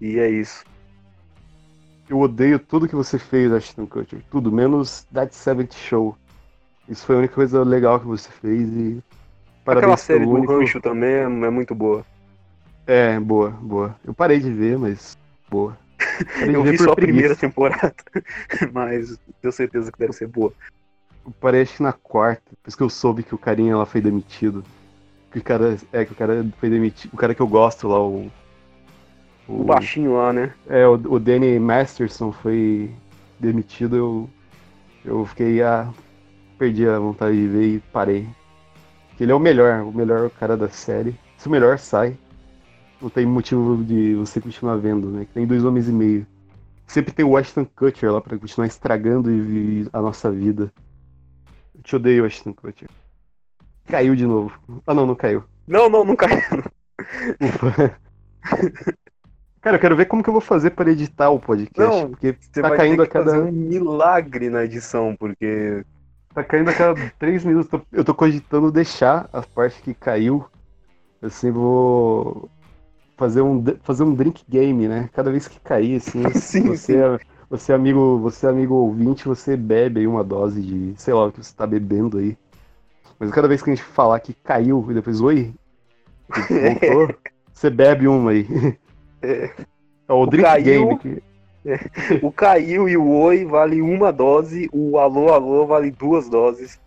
[0.00, 0.64] E é isso.
[2.08, 4.20] Eu odeio tudo que você fez, Ashton Kutcher.
[4.30, 6.16] Tudo, menos That Seventh Show.
[6.88, 9.02] Isso foi a única coisa legal que você fez e.
[9.64, 10.46] Parabéns Aquela série do.
[10.46, 12.04] Rancho também é, é muito boa.
[12.86, 13.96] É, boa, boa.
[14.04, 15.18] Eu parei de ver, mas
[15.50, 15.76] boa.
[16.48, 17.94] eu vi só a primeira temporada,
[18.72, 20.52] mas tenho certeza que deve ser boa.
[21.62, 24.64] Acho que na quarta, por isso que eu soube que o carinha lá foi demitido.
[25.30, 25.76] Que o cara.
[25.92, 27.12] É, que o cara foi demitido.
[27.12, 28.30] O cara que eu gosto lá, o.
[29.48, 30.52] O, o baixinho lá, né?
[30.68, 32.90] É, o, o Danny Masterson foi
[33.38, 34.30] demitido, eu.
[35.04, 35.62] Eu fiquei.
[35.62, 35.88] Ah,
[36.58, 38.26] perdi a vontade de ver e parei.
[39.18, 41.14] Ele é o melhor, o melhor cara da série.
[41.36, 42.16] Se o melhor sai,
[43.00, 45.26] não tem motivo de você continuar vendo, né?
[45.32, 46.26] Tem dois homens e meio.
[46.86, 49.30] Sempre tem o Ashton Kutcher lá para continuar estragando
[49.92, 50.72] a nossa vida.
[51.76, 52.88] Eu te odeio, Ashton Kutcher.
[53.86, 54.58] Caiu de novo.
[54.86, 55.44] Ah, não, não caiu.
[55.66, 56.42] Não, não, não caiu.
[57.40, 57.98] Ufa.
[59.60, 62.02] Cara, eu quero ver como que eu vou fazer para editar o podcast.
[62.02, 63.40] Não, porque tá caindo a cada.
[63.40, 65.84] um milagre na edição, porque.
[66.32, 67.80] Tá caindo a cada três minutos.
[67.90, 70.44] Eu tô cogitando deixar a parte que caiu.
[71.20, 72.48] Assim, vou
[73.16, 75.08] fazer um, fazer um drink game, né?
[75.12, 77.24] Cada vez que cair, assim, sim, você, sim.
[77.48, 81.26] Você é amigo, você é amigo ouvinte, você bebe aí uma dose de, sei lá,
[81.26, 82.36] o que você tá bebendo aí.
[83.18, 85.54] Mas cada vez que a gente falar que caiu e depois oi,
[86.28, 87.14] voltou,
[87.52, 88.46] você bebe uma aí.
[89.22, 89.50] É,
[90.08, 90.98] é o, o drink caiu, game.
[90.98, 91.22] Que...
[91.64, 91.78] É.
[92.22, 96.80] O caiu e o oi vale uma dose, o alô, alô vale duas doses.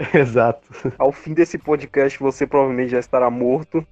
[0.14, 0.68] Exato.
[0.98, 3.86] Ao fim desse podcast você provavelmente já estará morto.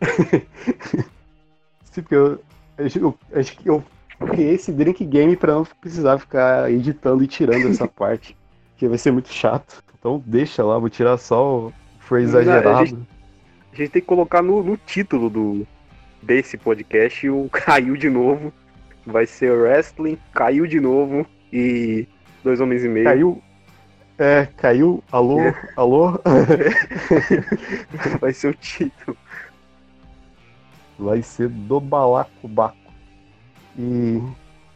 [1.90, 2.40] Sim, porque eu,
[2.76, 3.84] eu, que eu
[4.26, 8.36] criei esse drink game pra não precisar ficar editando e tirando essa parte.
[8.76, 9.82] Que vai ser muito chato.
[9.98, 12.68] Então deixa lá, vou tirar só o for exagerado.
[12.68, 12.98] Não, a, gente,
[13.72, 15.66] a, gente, tem que colocar no, no título do,
[16.22, 18.52] desse podcast o caiu de novo.
[19.06, 22.06] Vai ser wrestling, caiu de novo e
[22.42, 23.04] dois homens e meio.
[23.04, 23.42] Caiu.
[24.16, 25.02] É, caiu.
[25.10, 25.40] Alô?
[25.40, 25.54] É.
[25.76, 26.12] Alô?
[28.20, 29.16] Vai ser o título
[30.98, 32.83] vai ser do Balacobaco.
[33.78, 34.22] E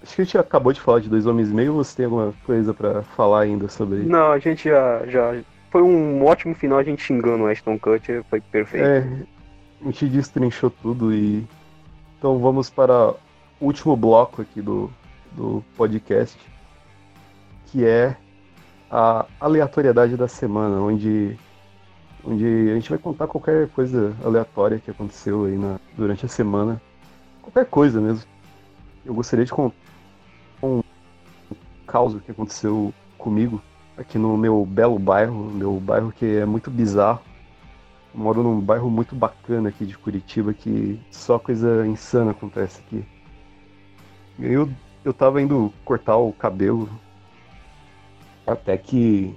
[0.03, 2.05] acho que a gente acabou de falar de Dois Homens e Meio, ou você tem
[2.05, 4.09] alguma coisa para falar ainda sobre isso?
[4.09, 5.41] Não, a gente já, já.
[5.71, 8.87] Foi um ótimo final a gente xingando o Ashton Kutcher, foi perfeito.
[8.87, 9.07] É,
[9.83, 11.47] a gente destrinchou tudo e.
[12.19, 13.11] Então vamos para
[13.61, 14.91] o último bloco aqui do
[15.33, 16.39] do podcast,
[17.67, 18.17] que é
[18.91, 21.39] a aleatoriedade da semana, onde,
[22.25, 26.81] onde a gente vai contar qualquer coisa aleatória que aconteceu aí na, durante a semana.
[27.43, 28.25] Qualquer coisa mesmo.
[29.05, 29.77] Eu gostaria de contar
[30.63, 30.83] um
[31.87, 33.63] caos que aconteceu comigo
[33.97, 37.21] aqui no meu belo bairro, meu bairro que é muito bizarro.
[38.15, 43.05] Eu moro num bairro muito bacana aqui de Curitiba que só coisa insana acontece aqui.
[44.39, 44.71] Eu,
[45.05, 46.89] eu tava indo cortar o cabelo
[48.47, 49.35] até que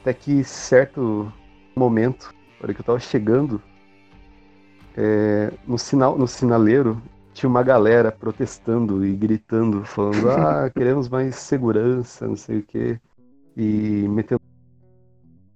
[0.00, 1.32] até que certo
[1.76, 3.62] momento, na hora que eu tava chegando,
[4.96, 7.00] é, no sinal no sinaleiro
[7.32, 13.00] tinha uma galera protestando e gritando, falando, ah, queremos mais segurança, não sei o quê.
[13.56, 14.40] E metendo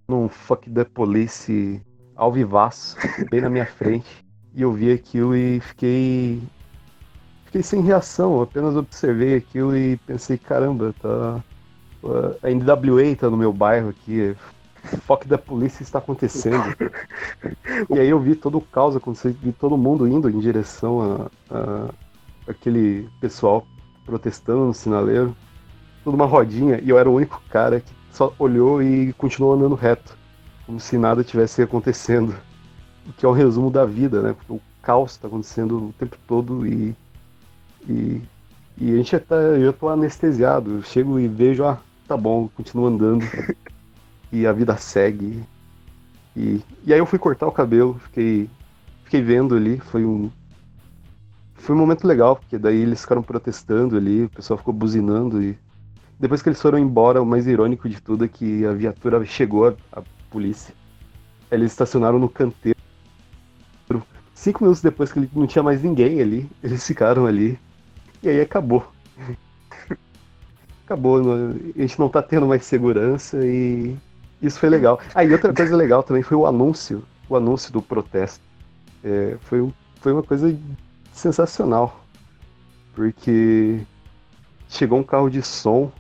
[0.09, 1.83] um fuck the police
[2.15, 2.97] ao vivaço,
[3.31, 4.25] bem na minha frente.
[4.55, 6.43] E eu vi aquilo e fiquei.
[7.45, 11.43] Fiquei sem reação, apenas observei aquilo e pensei, caramba, tá.
[12.43, 14.35] A NWA tá no meu bairro aqui.
[14.87, 16.75] Fuck da polícia está acontecendo.
[17.91, 21.55] e aí eu vi todo o caos acontecer, vi todo mundo indo em direção a,
[21.55, 21.89] a
[22.49, 23.67] aquele pessoal
[24.05, 25.37] protestando no sinaleiro.
[26.05, 29.75] Tudo uma rodinha, e eu era o único cara que só olhou e continuou andando
[29.75, 30.17] reto
[30.65, 32.35] como se nada tivesse acontecendo.
[33.07, 34.37] O que é o resumo da vida, né?
[34.49, 36.95] O caos está acontecendo o tempo todo e,
[37.89, 38.21] e,
[38.79, 40.77] e a gente já tá, eu tô anestesiado.
[40.77, 43.25] Eu chego e vejo, ah, tá bom, continuo andando
[44.41, 45.43] e a vida segue.
[46.37, 48.51] E, e aí eu fui cortar o cabelo, fiquei,
[49.05, 50.31] fiquei vendo ali, foi um,
[51.55, 55.59] foi um momento legal, porque daí eles ficaram protestando ali, o pessoal ficou buzinando e
[56.19, 59.69] depois que eles foram embora, o mais irônico de tudo é que a viatura chegou,
[59.69, 60.75] a, a polícia.
[61.51, 62.77] Eles estacionaram no canteiro.
[64.35, 67.59] Cinco minutos depois que não tinha mais ninguém ali, eles ficaram ali.
[68.23, 68.87] E aí acabou.
[70.85, 71.21] acabou.
[71.75, 73.97] A gente não tá tendo mais segurança e
[74.41, 75.01] isso foi legal.
[75.15, 77.03] Ah, e outra coisa legal também foi o anúncio.
[77.29, 78.45] O anúncio do protesto.
[79.03, 80.57] É, foi, um, foi uma coisa
[81.13, 82.05] sensacional.
[82.95, 83.81] Porque
[84.69, 85.91] chegou um carro de som.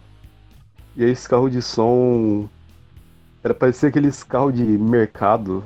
[0.95, 2.49] E aí esse carro de som
[3.43, 5.65] era parecer aqueles carros de mercado.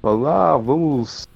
[0.00, 1.26] Falando, ah, vamos,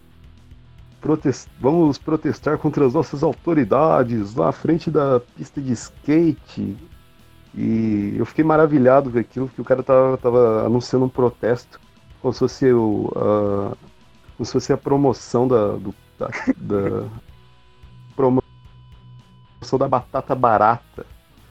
[1.01, 1.49] protest...
[1.61, 6.77] vamos protestar contra as nossas autoridades à frente da pista de skate.
[7.57, 11.81] E eu fiquei maravilhado com aquilo, que o cara tava, tava anunciando um protesto,
[12.21, 13.75] como se fosse, o, a,
[14.37, 17.09] como se fosse a promoção da, do, da, da
[18.15, 18.43] promoção
[19.79, 21.07] da batata barata.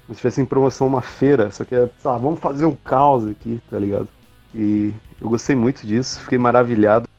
[0.06, 3.28] Como se tivesse em promoção uma feira, só que é, lá, vamos fazer um caos
[3.28, 4.08] aqui, tá ligado?
[4.54, 7.10] E eu gostei muito disso, fiquei maravilhado.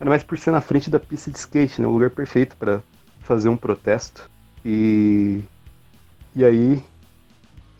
[0.00, 1.86] Ainda mais por ser na frente da pista de skate, né?
[1.86, 2.82] Um lugar perfeito para
[3.20, 4.28] fazer um protesto.
[4.64, 5.42] E.
[6.34, 6.82] E aí.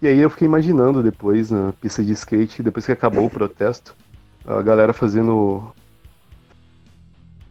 [0.03, 3.97] E aí eu fiquei imaginando depois na pista de skate, depois que acabou o protesto,
[4.47, 5.73] a galera fazendo.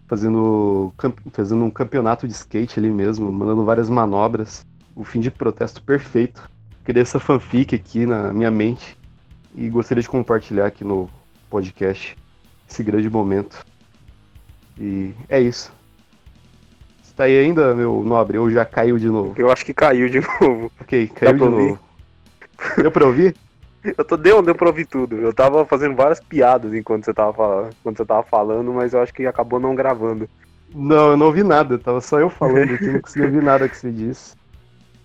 [0.08, 0.94] Fazendo,
[1.32, 4.66] fazendo um campeonato de skate ali mesmo, mandando várias manobras.
[4.96, 6.48] O fim de protesto perfeito.
[6.84, 8.96] Criei essa fanfic aqui na minha mente
[9.56, 11.10] e gostaria de compartilhar aqui no
[11.50, 12.16] podcast
[12.70, 13.66] esse grande momento.
[14.78, 15.72] E é isso.
[17.02, 19.34] Você tá aí ainda, meu nobre, ou já caiu de novo?
[19.38, 20.72] Eu acho que caiu de novo.
[20.82, 21.80] Ok, caiu de novo.
[22.78, 23.36] Deu pra ouvir?
[23.98, 25.18] Eu tô deu, deu pra ouvir tudo.
[25.18, 29.02] Eu tava fazendo várias piadas enquanto você tava falando, enquanto você tava falando, mas eu
[29.02, 30.30] acho que acabou não gravando.
[30.74, 33.76] Não, eu não ouvi nada, tava só eu falando aqui, não consegui ouvir nada que
[33.76, 34.36] você disse.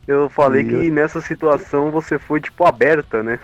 [0.06, 3.40] Eu falei e que nessa situação você foi tipo aberta, né?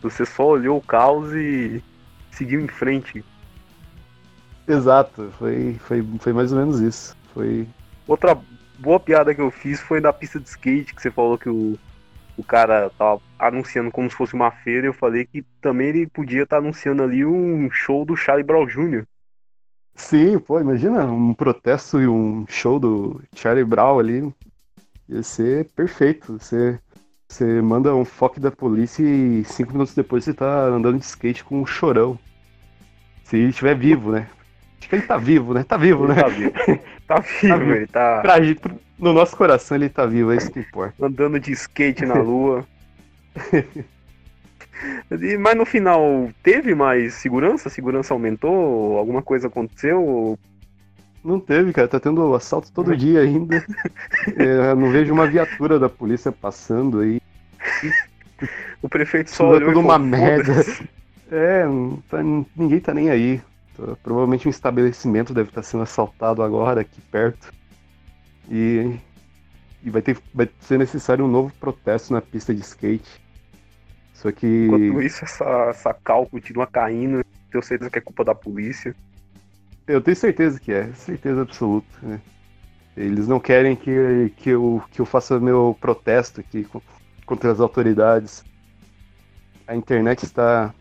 [0.00, 1.82] Você só olhou o caos e
[2.30, 3.24] seguiu em frente.
[4.68, 7.16] Exato, foi, foi, foi mais ou menos isso.
[7.34, 7.66] Foi.
[8.06, 8.38] Outra
[8.78, 11.78] boa piada que eu fiz foi da pista de skate, que você falou que o,
[12.36, 14.86] o cara tava anunciando como se fosse uma feira.
[14.86, 18.66] Eu falei que também ele podia estar tá anunciando ali um show do Charlie Brown
[18.66, 19.04] Jr.
[19.94, 24.34] Sim, pô, imagina um protesto e um show do Charlie Brown ali.
[25.08, 26.38] Ia ser perfeito.
[26.38, 26.78] Você
[27.28, 31.42] você manda um foco da polícia e cinco minutos depois você tá andando de skate
[31.42, 32.18] com um chorão.
[33.24, 34.28] Se estiver vivo, né?
[34.84, 35.64] Acho que ele tá vivo, né?
[35.64, 36.22] Tá vivo, ele né?
[36.22, 36.52] Tá vivo.
[37.06, 37.72] Tá vivo, tá vivo.
[37.72, 38.20] ele tá.
[38.22, 38.36] Pra,
[38.98, 40.94] no nosso coração ele tá vivo, é isso que importa.
[41.04, 42.66] Andando de skate na lua.
[45.38, 47.68] Mas no final, teve mais segurança?
[47.68, 48.98] A segurança aumentou?
[48.98, 50.38] Alguma coisa aconteceu?
[51.22, 51.88] Não teve, cara.
[51.88, 53.64] Tá tendo assalto todo dia ainda.
[54.36, 57.20] é, não vejo uma viatura da polícia passando aí.
[58.82, 60.54] O prefeito só olhou tudo uma merda.
[61.30, 61.64] É,
[62.10, 62.18] tá,
[62.56, 63.40] ninguém tá nem aí.
[64.02, 67.52] Provavelmente um estabelecimento deve estar sendo assaltado agora aqui perto.
[68.50, 68.98] E,
[69.84, 73.22] E vai, ter, vai ser necessário um novo protesto na pista de skate.
[74.14, 74.66] Só que.
[74.66, 77.24] Enquanto isso, essa, essa cal continua caindo.
[77.50, 78.94] Tenho certeza que é culpa da polícia.
[79.86, 81.86] Eu tenho certeza que é, certeza absoluta.
[82.02, 82.20] Né?
[82.96, 86.66] Eles não querem que, que, eu, que eu faça meu protesto aqui
[87.26, 88.44] contra as autoridades.
[89.66, 90.72] A internet está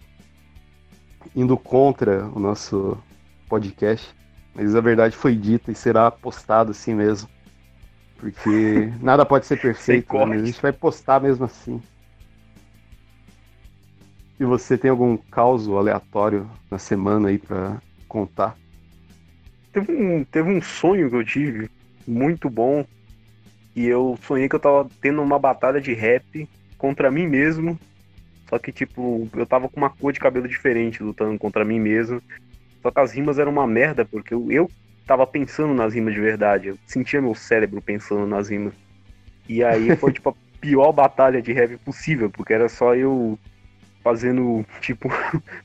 [1.35, 2.97] indo contra o nosso
[3.47, 4.13] podcast,
[4.53, 7.29] mas a verdade foi dita e será postado assim mesmo.
[8.17, 10.35] Porque nada pode ser perfeito, né?
[10.35, 11.81] a gente vai postar mesmo assim.
[14.39, 18.57] E você tem algum caos aleatório na semana aí para contar?
[19.71, 21.69] Teve um, teve um sonho que eu tive
[22.07, 22.85] muito bom.
[23.75, 27.79] E eu sonhei que eu tava tendo uma batalha de rap contra mim mesmo.
[28.53, 32.21] Só que, tipo, eu tava com uma cor de cabelo diferente lutando contra mim mesmo.
[32.83, 34.69] Só que as rimas eram uma merda, porque eu, eu
[35.07, 36.67] tava pensando nas rimas de verdade.
[36.67, 38.75] Eu sentia meu cérebro pensando nas rimas.
[39.49, 43.39] E aí foi, tipo, a pior batalha de rap possível, porque era só eu
[44.03, 45.09] fazendo, tipo,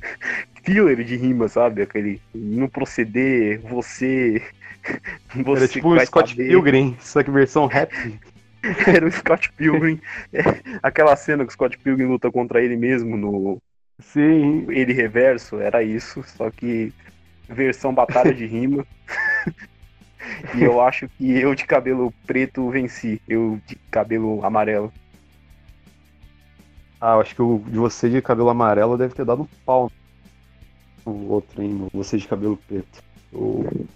[0.65, 1.83] filler de rima, sabe?
[1.83, 4.41] Aquele no proceder, você.
[5.45, 6.49] você Era tipo um Scott saber.
[6.49, 7.93] Pilgrim, só que versão rap.
[8.87, 10.01] Era o Scott Pilgrim.
[10.33, 10.43] É,
[10.83, 13.63] aquela cena que o Scott Pilgrim luta contra ele mesmo no.
[13.99, 14.67] Sim.
[14.71, 16.93] Ele reverso, era isso, só que
[17.49, 18.87] versão batalha de rima.
[20.55, 24.93] e eu acho que eu de cabelo preto venci, eu de cabelo amarelo.
[27.01, 29.91] Ah, eu acho que o de você de cabelo amarelo deve ter dado um pau
[31.05, 31.89] o outro, hein?
[31.93, 33.03] Você de cabelo preto.
[33.33, 33.87] Eu...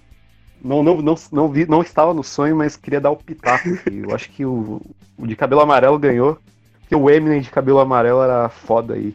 [0.63, 3.69] Não, não, não, não, vi, não estava no sonho, mas queria dar o pitaco.
[3.91, 4.81] Eu acho que o,
[5.19, 6.39] o de cabelo amarelo ganhou,
[6.81, 9.15] porque o Eminem de cabelo amarelo era foda aí.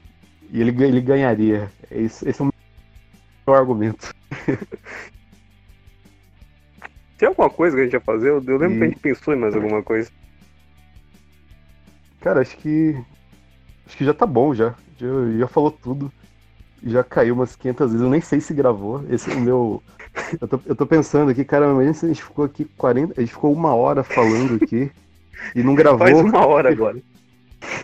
[0.52, 1.72] E ele, ele ganharia.
[1.90, 2.52] Esse, esse é o
[3.48, 4.14] meu argumento.
[7.18, 8.30] Tem alguma coisa que a gente ia fazer?
[8.30, 8.78] Eu, eu lembro e...
[8.78, 10.12] que a gente pensou em mais alguma coisa.
[12.20, 12.96] Cara, acho que.
[13.86, 14.76] Acho que já tá bom já.
[14.98, 15.08] Já,
[15.40, 16.12] já falou tudo
[16.84, 19.04] já caiu umas 500 vezes, eu nem sei se gravou.
[19.10, 19.84] Esse é o meu.
[20.42, 23.13] Eu tô, eu tô pensando aqui, cara, imagina se a gente ficou aqui 40.
[23.16, 24.92] A gente ficou uma hora falando aqui
[25.56, 26.00] e não gravou.
[26.00, 26.98] Faz uma hora agora.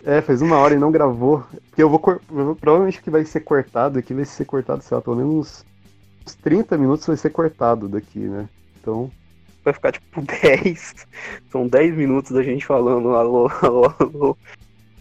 [0.04, 1.44] É, faz uma hora e não gravou.
[1.68, 1.98] Porque eu vou.
[1.98, 5.64] Provavelmente que vai ser cortado aqui, vai ser cortado, sei lá, pelo menos
[6.24, 8.48] uns 30 minutos vai ser cortado daqui, né?
[8.80, 9.10] Então.
[9.64, 11.06] Vai ficar tipo 10.
[11.50, 14.36] São 10 minutos da gente falando alô, alô, alô.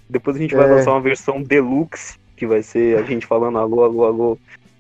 [0.10, 0.76] Depois a gente vai é...
[0.76, 4.40] lançar uma versão deluxe que vai ser a gente falando alô, alô, alô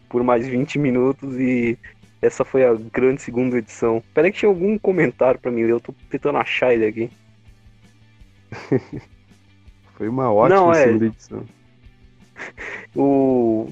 [0.10, 1.78] por mais 20 minutos e
[2.22, 4.04] essa foi a grande segunda edição.
[4.14, 7.10] Peraí que tinha algum comentário para mim eu tô tentando achar ele aqui.
[9.96, 10.84] foi uma ótima Não, é...
[10.84, 11.46] segunda edição.
[12.94, 13.72] o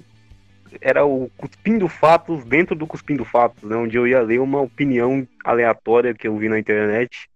[0.80, 5.28] era o Cuspindo Fatos dentro do Cuspindo Fatos, né, onde eu ia ler uma opinião
[5.44, 7.30] aleatória que eu vi na internet.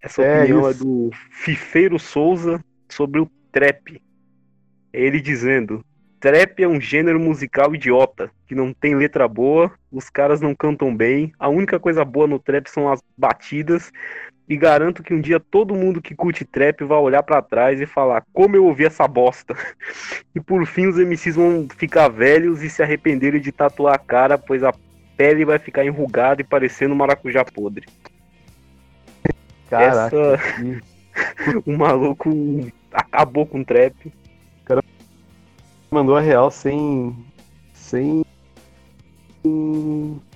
[0.00, 0.80] Essa é opinião é isso.
[0.80, 4.00] é do Fifeiro Souza sobre o trap.
[4.96, 5.84] Ele dizendo:
[6.18, 10.96] Trap é um gênero musical idiota, que não tem letra boa, os caras não cantam
[10.96, 13.92] bem, a única coisa boa no trap são as batidas,
[14.48, 17.86] e garanto que um dia todo mundo que curte trap vai olhar para trás e
[17.86, 19.54] falar: Como eu ouvi essa bosta?
[20.34, 24.38] e por fim os MCs vão ficar velhos e se arrependerem de tatuar a cara,
[24.38, 24.72] pois a
[25.14, 27.86] pele vai ficar enrugada e parecendo um maracujá podre.
[29.68, 30.16] Caraca.
[30.16, 30.82] Essa...
[31.66, 32.30] o maluco
[32.92, 33.94] acabou com o trap
[35.96, 37.16] mandou a real sem.
[37.72, 38.24] sem.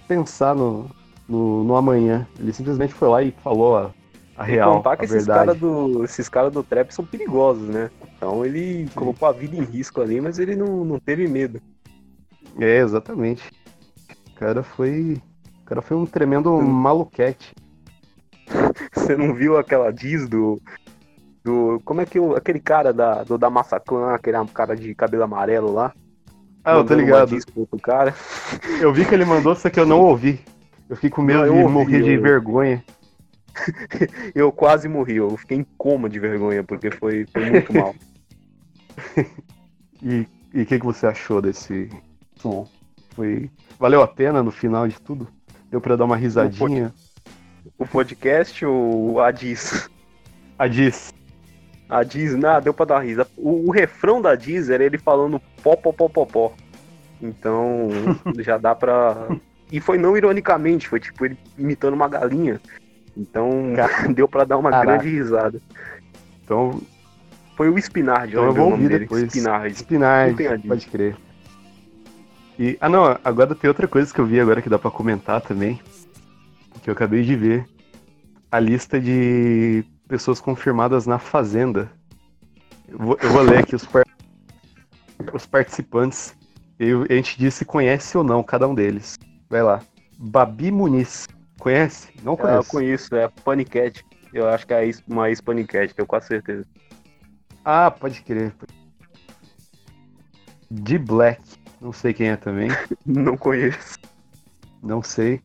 [0.08, 0.90] pensar no,
[1.28, 2.26] no, no amanhã.
[2.38, 3.90] Ele simplesmente foi lá e falou a,
[4.36, 4.76] a real.
[4.76, 7.90] Contar que esses caras do, esses cara do trap são perigosos, né?
[8.16, 8.94] Então ele Sim.
[8.94, 11.60] colocou a vida em risco ali, mas ele não, não teve medo.
[12.58, 13.50] É, exatamente.
[14.30, 15.20] O cara foi.
[15.60, 16.62] O cara foi um tremendo hum.
[16.62, 17.54] maluquete.
[18.92, 20.60] Você não viu aquela diz do,
[21.44, 21.80] do.
[21.84, 25.72] Como é que o, aquele cara da, do, da Massaclan, aquele cara de cabelo amarelo
[25.72, 25.92] lá?
[26.64, 27.36] Ah, eu tô ligado.
[27.82, 28.14] Cara.
[28.80, 30.40] Eu vi que ele mandou, só que eu não ouvi.
[30.88, 32.22] Eu fiquei com medo não, de ouvi, morrer de eu...
[32.22, 32.84] vergonha.
[34.34, 37.94] eu quase morri, eu fiquei em coma de vergonha, porque foi, foi muito mal.
[40.02, 41.88] e o que, que você achou desse
[42.36, 42.68] som?
[43.14, 43.50] Foi.
[43.78, 45.28] Valeu a pena no final de tudo?
[45.70, 46.92] Deu pra dar uma risadinha?
[47.78, 49.88] O podcast ou a Diz?
[50.58, 51.14] A Diz.
[51.90, 53.26] A Diz, nada, deu pra dar risa.
[53.36, 56.52] O, o, refrão da Diz era ele falando pó, pó, pó, pó, pó.
[57.20, 57.88] Então,
[58.38, 59.28] já dá pra.
[59.72, 62.60] E foi não ironicamente, foi tipo ele imitando uma galinha.
[63.16, 63.50] Então,
[64.14, 64.98] deu pra dar uma Caraca.
[64.98, 65.60] grande risada.
[66.44, 66.80] Então.
[67.56, 69.24] Foi o Spinard, então eu vou ouvir depois.
[69.24, 69.74] Spinard.
[69.74, 71.16] Spinard, pode crer.
[72.58, 75.40] E, ah, não, agora tem outra coisa que eu vi agora que dá pra comentar
[75.40, 75.80] também.
[76.82, 77.66] Que eu acabei de ver.
[78.50, 81.90] A lista de pessoas confirmadas na Fazenda.
[82.88, 84.04] Eu vou, eu vou ler aqui os, par-
[85.32, 86.36] os participantes.
[86.80, 89.16] E a gente diz se conhece ou não cada um deles.
[89.48, 89.80] Vai lá.
[90.18, 91.28] Babi Muniz.
[91.60, 92.08] Conhece?
[92.24, 93.14] Não Ah, eu conheço.
[93.14, 94.04] é a Panicat.
[94.32, 96.66] Eu acho que é uma ex-Panicat, tenho quase certeza.
[97.64, 98.52] Ah, pode crer.
[100.70, 101.40] De Black.
[101.80, 102.68] Não sei quem é também.
[103.06, 103.98] Não conheço.
[104.82, 105.40] Não sei.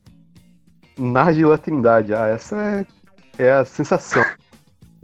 [0.97, 2.13] Nájila Trindade.
[2.13, 2.55] Ah, essa
[3.37, 4.23] é, é a sensação.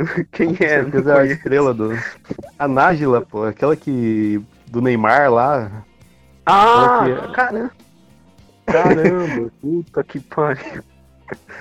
[0.32, 0.82] Quem é?
[0.82, 1.92] Não é a estrela do.
[2.58, 4.42] A Nájila, pô, aquela que.
[4.68, 5.84] Do Neymar lá.
[6.46, 7.72] Ah, que- caramba.
[8.66, 10.84] Caramba, puta que pariu.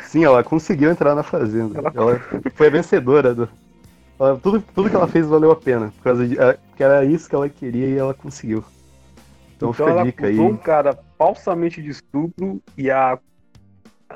[0.03, 1.79] Sim, ela conseguiu entrar na fazenda.
[1.79, 2.21] Ela- Ela
[2.55, 3.49] foi a vencedora do.
[4.19, 5.93] ela- tudo, tudo que ela fez valeu a pena.
[5.97, 6.39] Por causa de.
[6.39, 8.65] é, Porque era isso que ela queria e ela conseguiu.
[9.57, 10.39] Então, Então fica a ela dica aí.
[10.39, 13.19] um cara falsamente de estupro e a,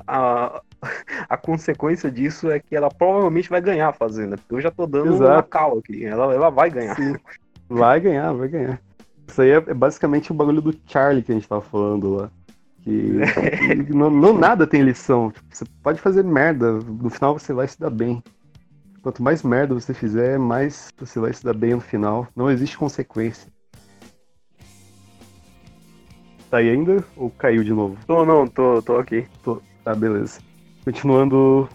[0.06, 0.60] a,
[1.28, 4.37] a consequência disso é que ela provavelmente vai ganhar a fazenda.
[4.37, 5.49] Porque eu já tô dando uma Exato.
[5.49, 6.05] cal aqui.
[6.05, 6.97] Ela, ela vai ganhar.
[6.97, 7.16] Sim.
[7.68, 8.80] Vai ganhar, vai ganhar.
[9.26, 12.30] Isso aí é é basicamente o bagulho do Charlie que a gente tava falando lá.
[12.82, 13.20] Que
[13.87, 15.30] que não, não nada tem lição.
[15.30, 18.22] Tipo, Você pode fazer merda, no final você vai se dar bem.
[19.03, 22.26] Quanto mais merda você fizer, mais você vai se dar bem no final.
[22.35, 23.53] Não existe consequência.
[26.51, 27.05] Tá aí ainda?
[27.16, 27.99] Ou caiu de novo?
[28.07, 29.26] Tô não, tô, tô aqui.
[29.82, 30.41] Tá, beleza.
[30.85, 31.68] Continuando,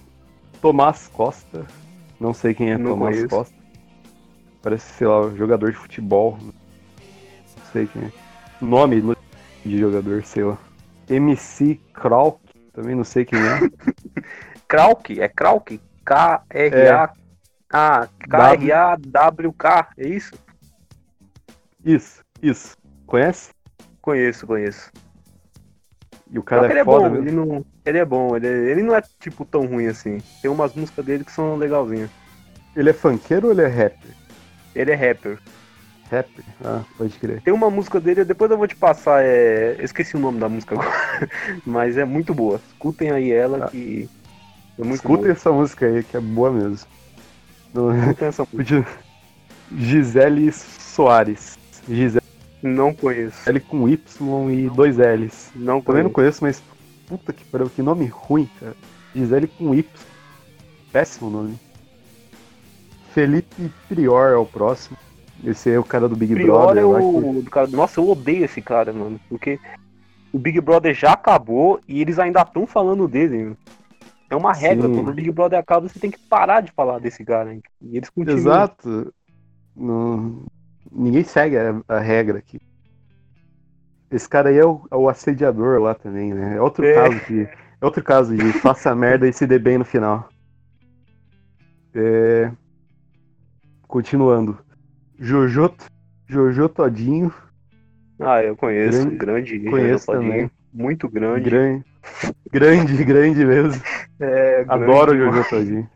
[0.62, 1.66] Tomás Costa.
[2.20, 3.36] Não sei quem é Não Tomás conheço.
[3.36, 3.56] Costa.
[4.62, 6.38] Parece, sei lá, jogador de futebol.
[6.42, 8.12] Não sei quem é.
[8.62, 9.16] Nome no-
[9.66, 10.58] de jogador, sei lá.
[11.10, 12.40] MC Krauk,
[12.74, 13.60] também não sei quem é.
[14.68, 15.80] Krauk, é Krauk?
[16.06, 17.14] K-R-A.
[17.72, 20.34] Ah, K-R-A-W-K, é isso?
[21.84, 22.76] Isso, isso.
[23.06, 23.52] Conhece?
[24.02, 24.92] Conheço, conheço.
[26.32, 28.84] E o cara é é foda bom, ele, não, ele é bom, ele, é- ele
[28.84, 30.20] não é tipo tão ruim assim.
[30.42, 32.10] Tem umas músicas dele que são legalzinhas.
[32.76, 34.12] Ele é funkeiro ou ele é rapper?
[34.76, 35.40] Ele é rapper.
[36.12, 36.44] Rapper?
[36.64, 37.42] Ah, pode crer.
[37.42, 39.76] Tem uma música dele, depois eu vou te passar, é...
[39.80, 40.90] eu esqueci o nome da música agora,
[41.66, 42.60] mas é muito boa.
[42.72, 43.68] Escutem aí ela Tá.
[43.68, 44.08] que
[44.78, 45.32] é muito Escutem boa.
[45.32, 46.88] essa música aí, que é boa mesmo.
[47.74, 48.88] Escutem essa música.
[49.78, 51.58] Gisele Soares.
[51.88, 52.24] Gisele
[52.62, 53.40] Não conheço.
[53.68, 55.52] com Y e dois L's.
[55.56, 56.44] Não Também não conheço.
[56.44, 56.62] mas
[57.08, 58.76] puta que pariu, que nome ruim, cara.
[59.16, 59.86] Gisele com Y.
[60.92, 61.56] Péssimo nome.
[63.14, 64.98] Felipe Prior é o próximo.
[65.44, 66.84] Esse é o cara do Big Prior Brother.
[66.84, 67.44] é lá que- o.
[67.50, 69.20] Cara, nossa, eu odeio esse cara, mano.
[69.30, 69.60] Porque
[70.34, 73.38] o Big Brother já acabou e eles ainda estão falando dele.
[73.38, 73.58] meu.
[74.30, 74.94] É uma regra, Sim.
[74.96, 77.54] quando o Big Brother acaba, você tem que parar de falar desse cara.
[77.54, 77.64] hein?
[77.82, 78.38] E eles continuam.
[78.38, 79.14] Exato.
[79.76, 80.44] Não-
[80.92, 82.60] Ninguém segue a, a regra aqui.
[84.12, 86.56] Esse cara aí é o, é o assediador lá também, né?
[86.58, 86.94] É outro É.
[86.94, 87.42] caso que.
[87.82, 90.28] É outro caso de faça merda e se dê bem no final.
[91.94, 92.52] É...
[93.88, 94.58] Continuando.
[95.18, 95.74] Jojo,
[96.28, 97.34] Jojo Todinho,
[98.20, 99.10] Ah, eu conheço.
[99.12, 99.70] Grande- Grande.
[99.70, 100.32] conheço Todinho.
[100.32, 100.52] também.
[100.74, 101.50] Muito grande.
[101.50, 101.84] grande,
[102.52, 103.82] grande, grande mesmo.
[104.20, 105.36] É, grande Adoro o demais.
[105.36, 105.90] Jojo Todinho.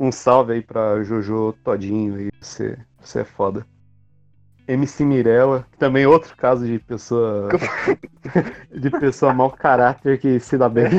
[0.00, 3.66] Um salve aí pra Jojo Todinho aí, você, você é foda.
[4.68, 7.48] MC Mirella, que também é outro caso de pessoa
[8.70, 10.90] de pessoa mau caráter que se dá bem.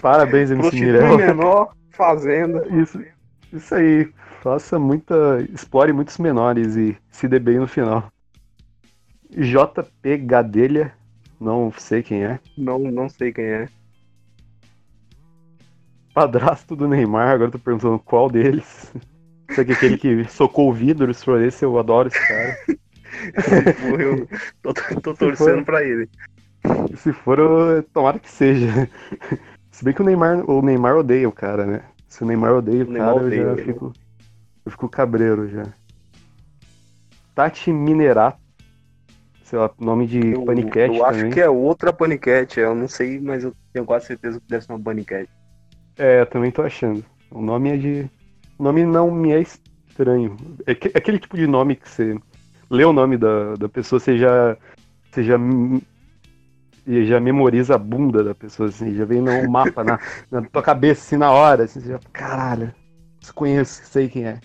[0.00, 1.16] Parabéns, MC Prostitui Mirella.
[1.18, 2.66] menor, fazenda.
[2.68, 2.98] Isso,
[3.52, 4.10] isso aí.
[4.40, 5.46] Faça muita.
[5.52, 8.10] Explore muitos menores e se dê bem no final.
[9.30, 10.94] JP Gadelha,
[11.38, 12.40] não sei quem é.
[12.56, 13.68] Não, não sei quem é.
[16.14, 18.92] Padrasto do Neymar, agora eu tô perguntando qual deles.
[19.50, 22.56] Isso aqui aquele que socou o vidro, se for esse, eu adoro esse cara.
[23.42, 24.28] Se for, eu
[24.62, 24.72] tô,
[25.02, 26.08] tô torcendo for- pra ele.
[26.96, 27.82] Se for, eu...
[27.92, 28.88] tomara que seja.
[29.70, 31.82] Se bem que o Neymar, o Neymar odeia o cara, né?
[32.08, 33.92] Se o Neymar odeia o, O cara, odeia eu já fico.
[34.64, 35.64] Eu fico cabreiro já.
[37.34, 38.38] Tati Minerato.
[39.42, 41.32] Sei lá, nome de Eu, paniquete eu acho também.
[41.32, 42.60] que é outra paniquete.
[42.60, 45.28] Eu não sei, mas eu tenho quase certeza que deve ser uma paniquete.
[45.98, 47.04] É, eu também tô achando.
[47.30, 48.10] O nome é de.
[48.60, 50.36] O nome não me é estranho.
[50.66, 52.14] É que- aquele tipo de nome que você
[52.68, 54.54] lê o nome da, da pessoa, você já.
[55.10, 55.36] Você já.
[56.86, 59.98] e já memoriza a bunda da pessoa, assim, já vem no mapa na,
[60.30, 61.98] na tua cabeça, assim, na hora, assim, você já.
[62.12, 62.74] Caralho,
[63.34, 64.38] conheço, sei quem é.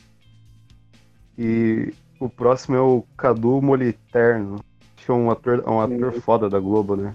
[1.38, 4.61] E o próximo é o Cadu Moliterno.
[4.95, 6.22] Acho que é um ator, é um ator Hum.
[6.22, 7.13] foda da Globo, né?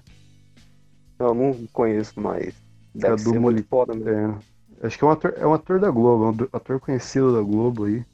[1.18, 2.54] Eu não conheço, mas
[2.94, 4.38] deve Cadu ser muito foda mesmo.
[4.80, 7.34] É, acho que é um ator, é um ator da Globo, é um ator conhecido
[7.34, 8.04] da Globo aí.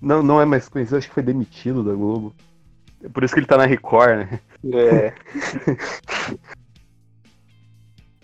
[0.00, 2.34] Não, não é mais conhecido, acho que foi demitido da Globo.
[3.02, 4.40] É por isso que ele tá na Record, né?
[4.72, 5.12] É,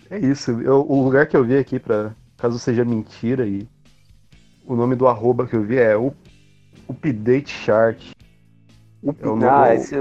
[0.09, 0.51] É isso.
[0.61, 3.67] eu- o lugar que eu vi aqui pra caso seja mentira e
[4.65, 5.95] o nome do arroba que eu vi é
[6.87, 8.11] Update Chart.
[9.19, 9.95] É o nome, ah, esse,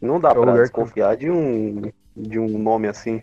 [0.00, 1.26] não dá é pra desconfiar que...
[1.26, 1.82] de, um,
[2.16, 3.20] de um nome assim.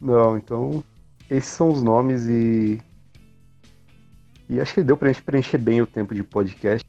[0.00, 0.82] Não, então
[1.30, 2.82] esses são os nomes e.
[4.48, 6.84] E acho que deu pra gente preencher bem o tempo de podcast.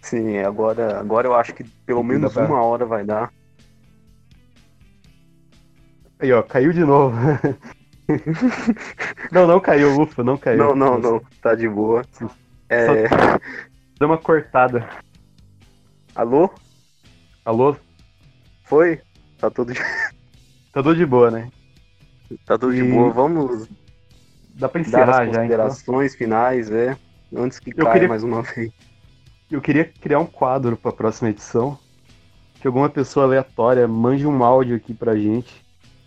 [0.00, 2.46] Sim, agora, agora eu acho que pelo menos pra...
[2.46, 3.32] uma hora vai dar.
[6.20, 7.16] Aí, ó, caiu de novo.
[9.32, 10.58] não, não caiu, ufa, não caiu.
[10.58, 12.02] Não, não, não, tá de boa.
[12.68, 13.08] É...
[13.98, 14.88] Deu uma cortada.
[16.14, 16.50] Alô?
[17.44, 17.76] Alô?
[18.64, 19.00] Foi?
[19.38, 19.80] Tá tudo de...
[20.72, 21.50] Tá tudo de boa, né?
[22.46, 22.82] Tá tudo e...
[22.82, 23.68] de boa, vamos.
[24.54, 25.38] Dá pra encerrar já.
[25.38, 26.18] Considerações então.
[26.18, 26.96] finais, é.
[27.34, 28.08] Antes que eu caia queria...
[28.08, 28.72] mais uma vez.
[29.50, 31.78] Eu queria criar um quadro pra próxima edição.
[32.60, 35.64] Que alguma pessoa aleatória mande um áudio aqui pra gente.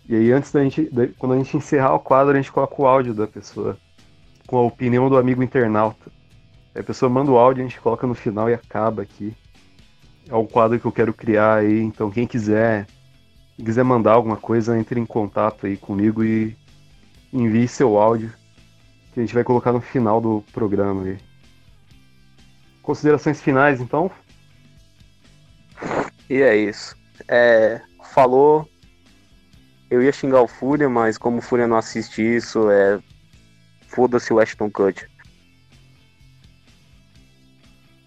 [0.08, 0.90] E aí, antes da gente.
[1.18, 3.76] Quando a gente encerrar o quadro, a gente coloca o áudio da pessoa.
[4.46, 6.10] Com a opinião do amigo internauta.
[6.74, 9.34] Aí a pessoa manda o áudio, a gente coloca no final e acaba aqui.
[10.28, 11.80] É um quadro que eu quero criar aí.
[11.80, 12.86] Então, quem quiser
[13.56, 16.56] se quiser mandar alguma coisa, entre em contato aí comigo e
[17.32, 18.32] envie seu áudio,
[19.12, 21.18] que a gente vai colocar no final do programa aí.
[22.82, 24.10] Considerações finais, então?
[26.28, 26.96] E é isso.
[27.28, 27.80] É,
[28.12, 28.68] falou.
[29.90, 33.00] Eu ia xingar o Fúria, mas como o Fúria não assiste isso, é.
[33.86, 35.06] Foda-se o Ashton Cut.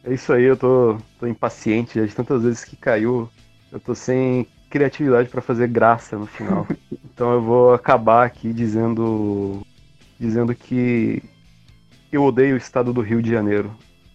[0.04, 3.30] É isso aí, eu tô, tô impaciente já de tantas vezes que caiu.
[3.72, 6.68] Eu tô sem criatividade para fazer graça no final.
[7.04, 9.62] então eu vou acabar aqui dizendo
[10.20, 11.24] dizendo que
[12.12, 13.72] eu odeio o estado do Rio de Janeiro.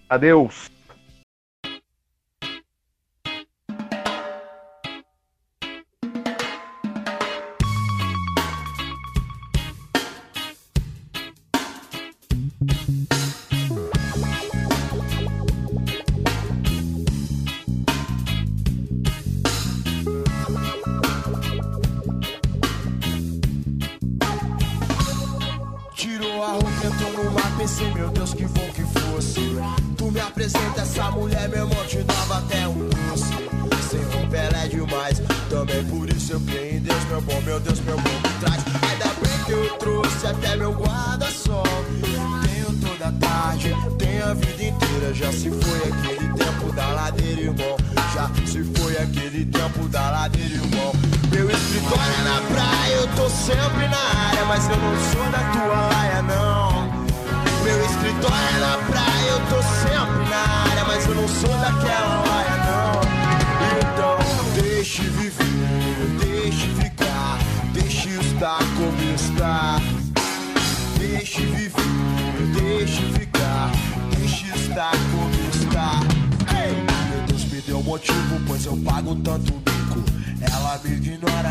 [0.09, 0.71] Adeus.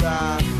[0.00, 0.59] back.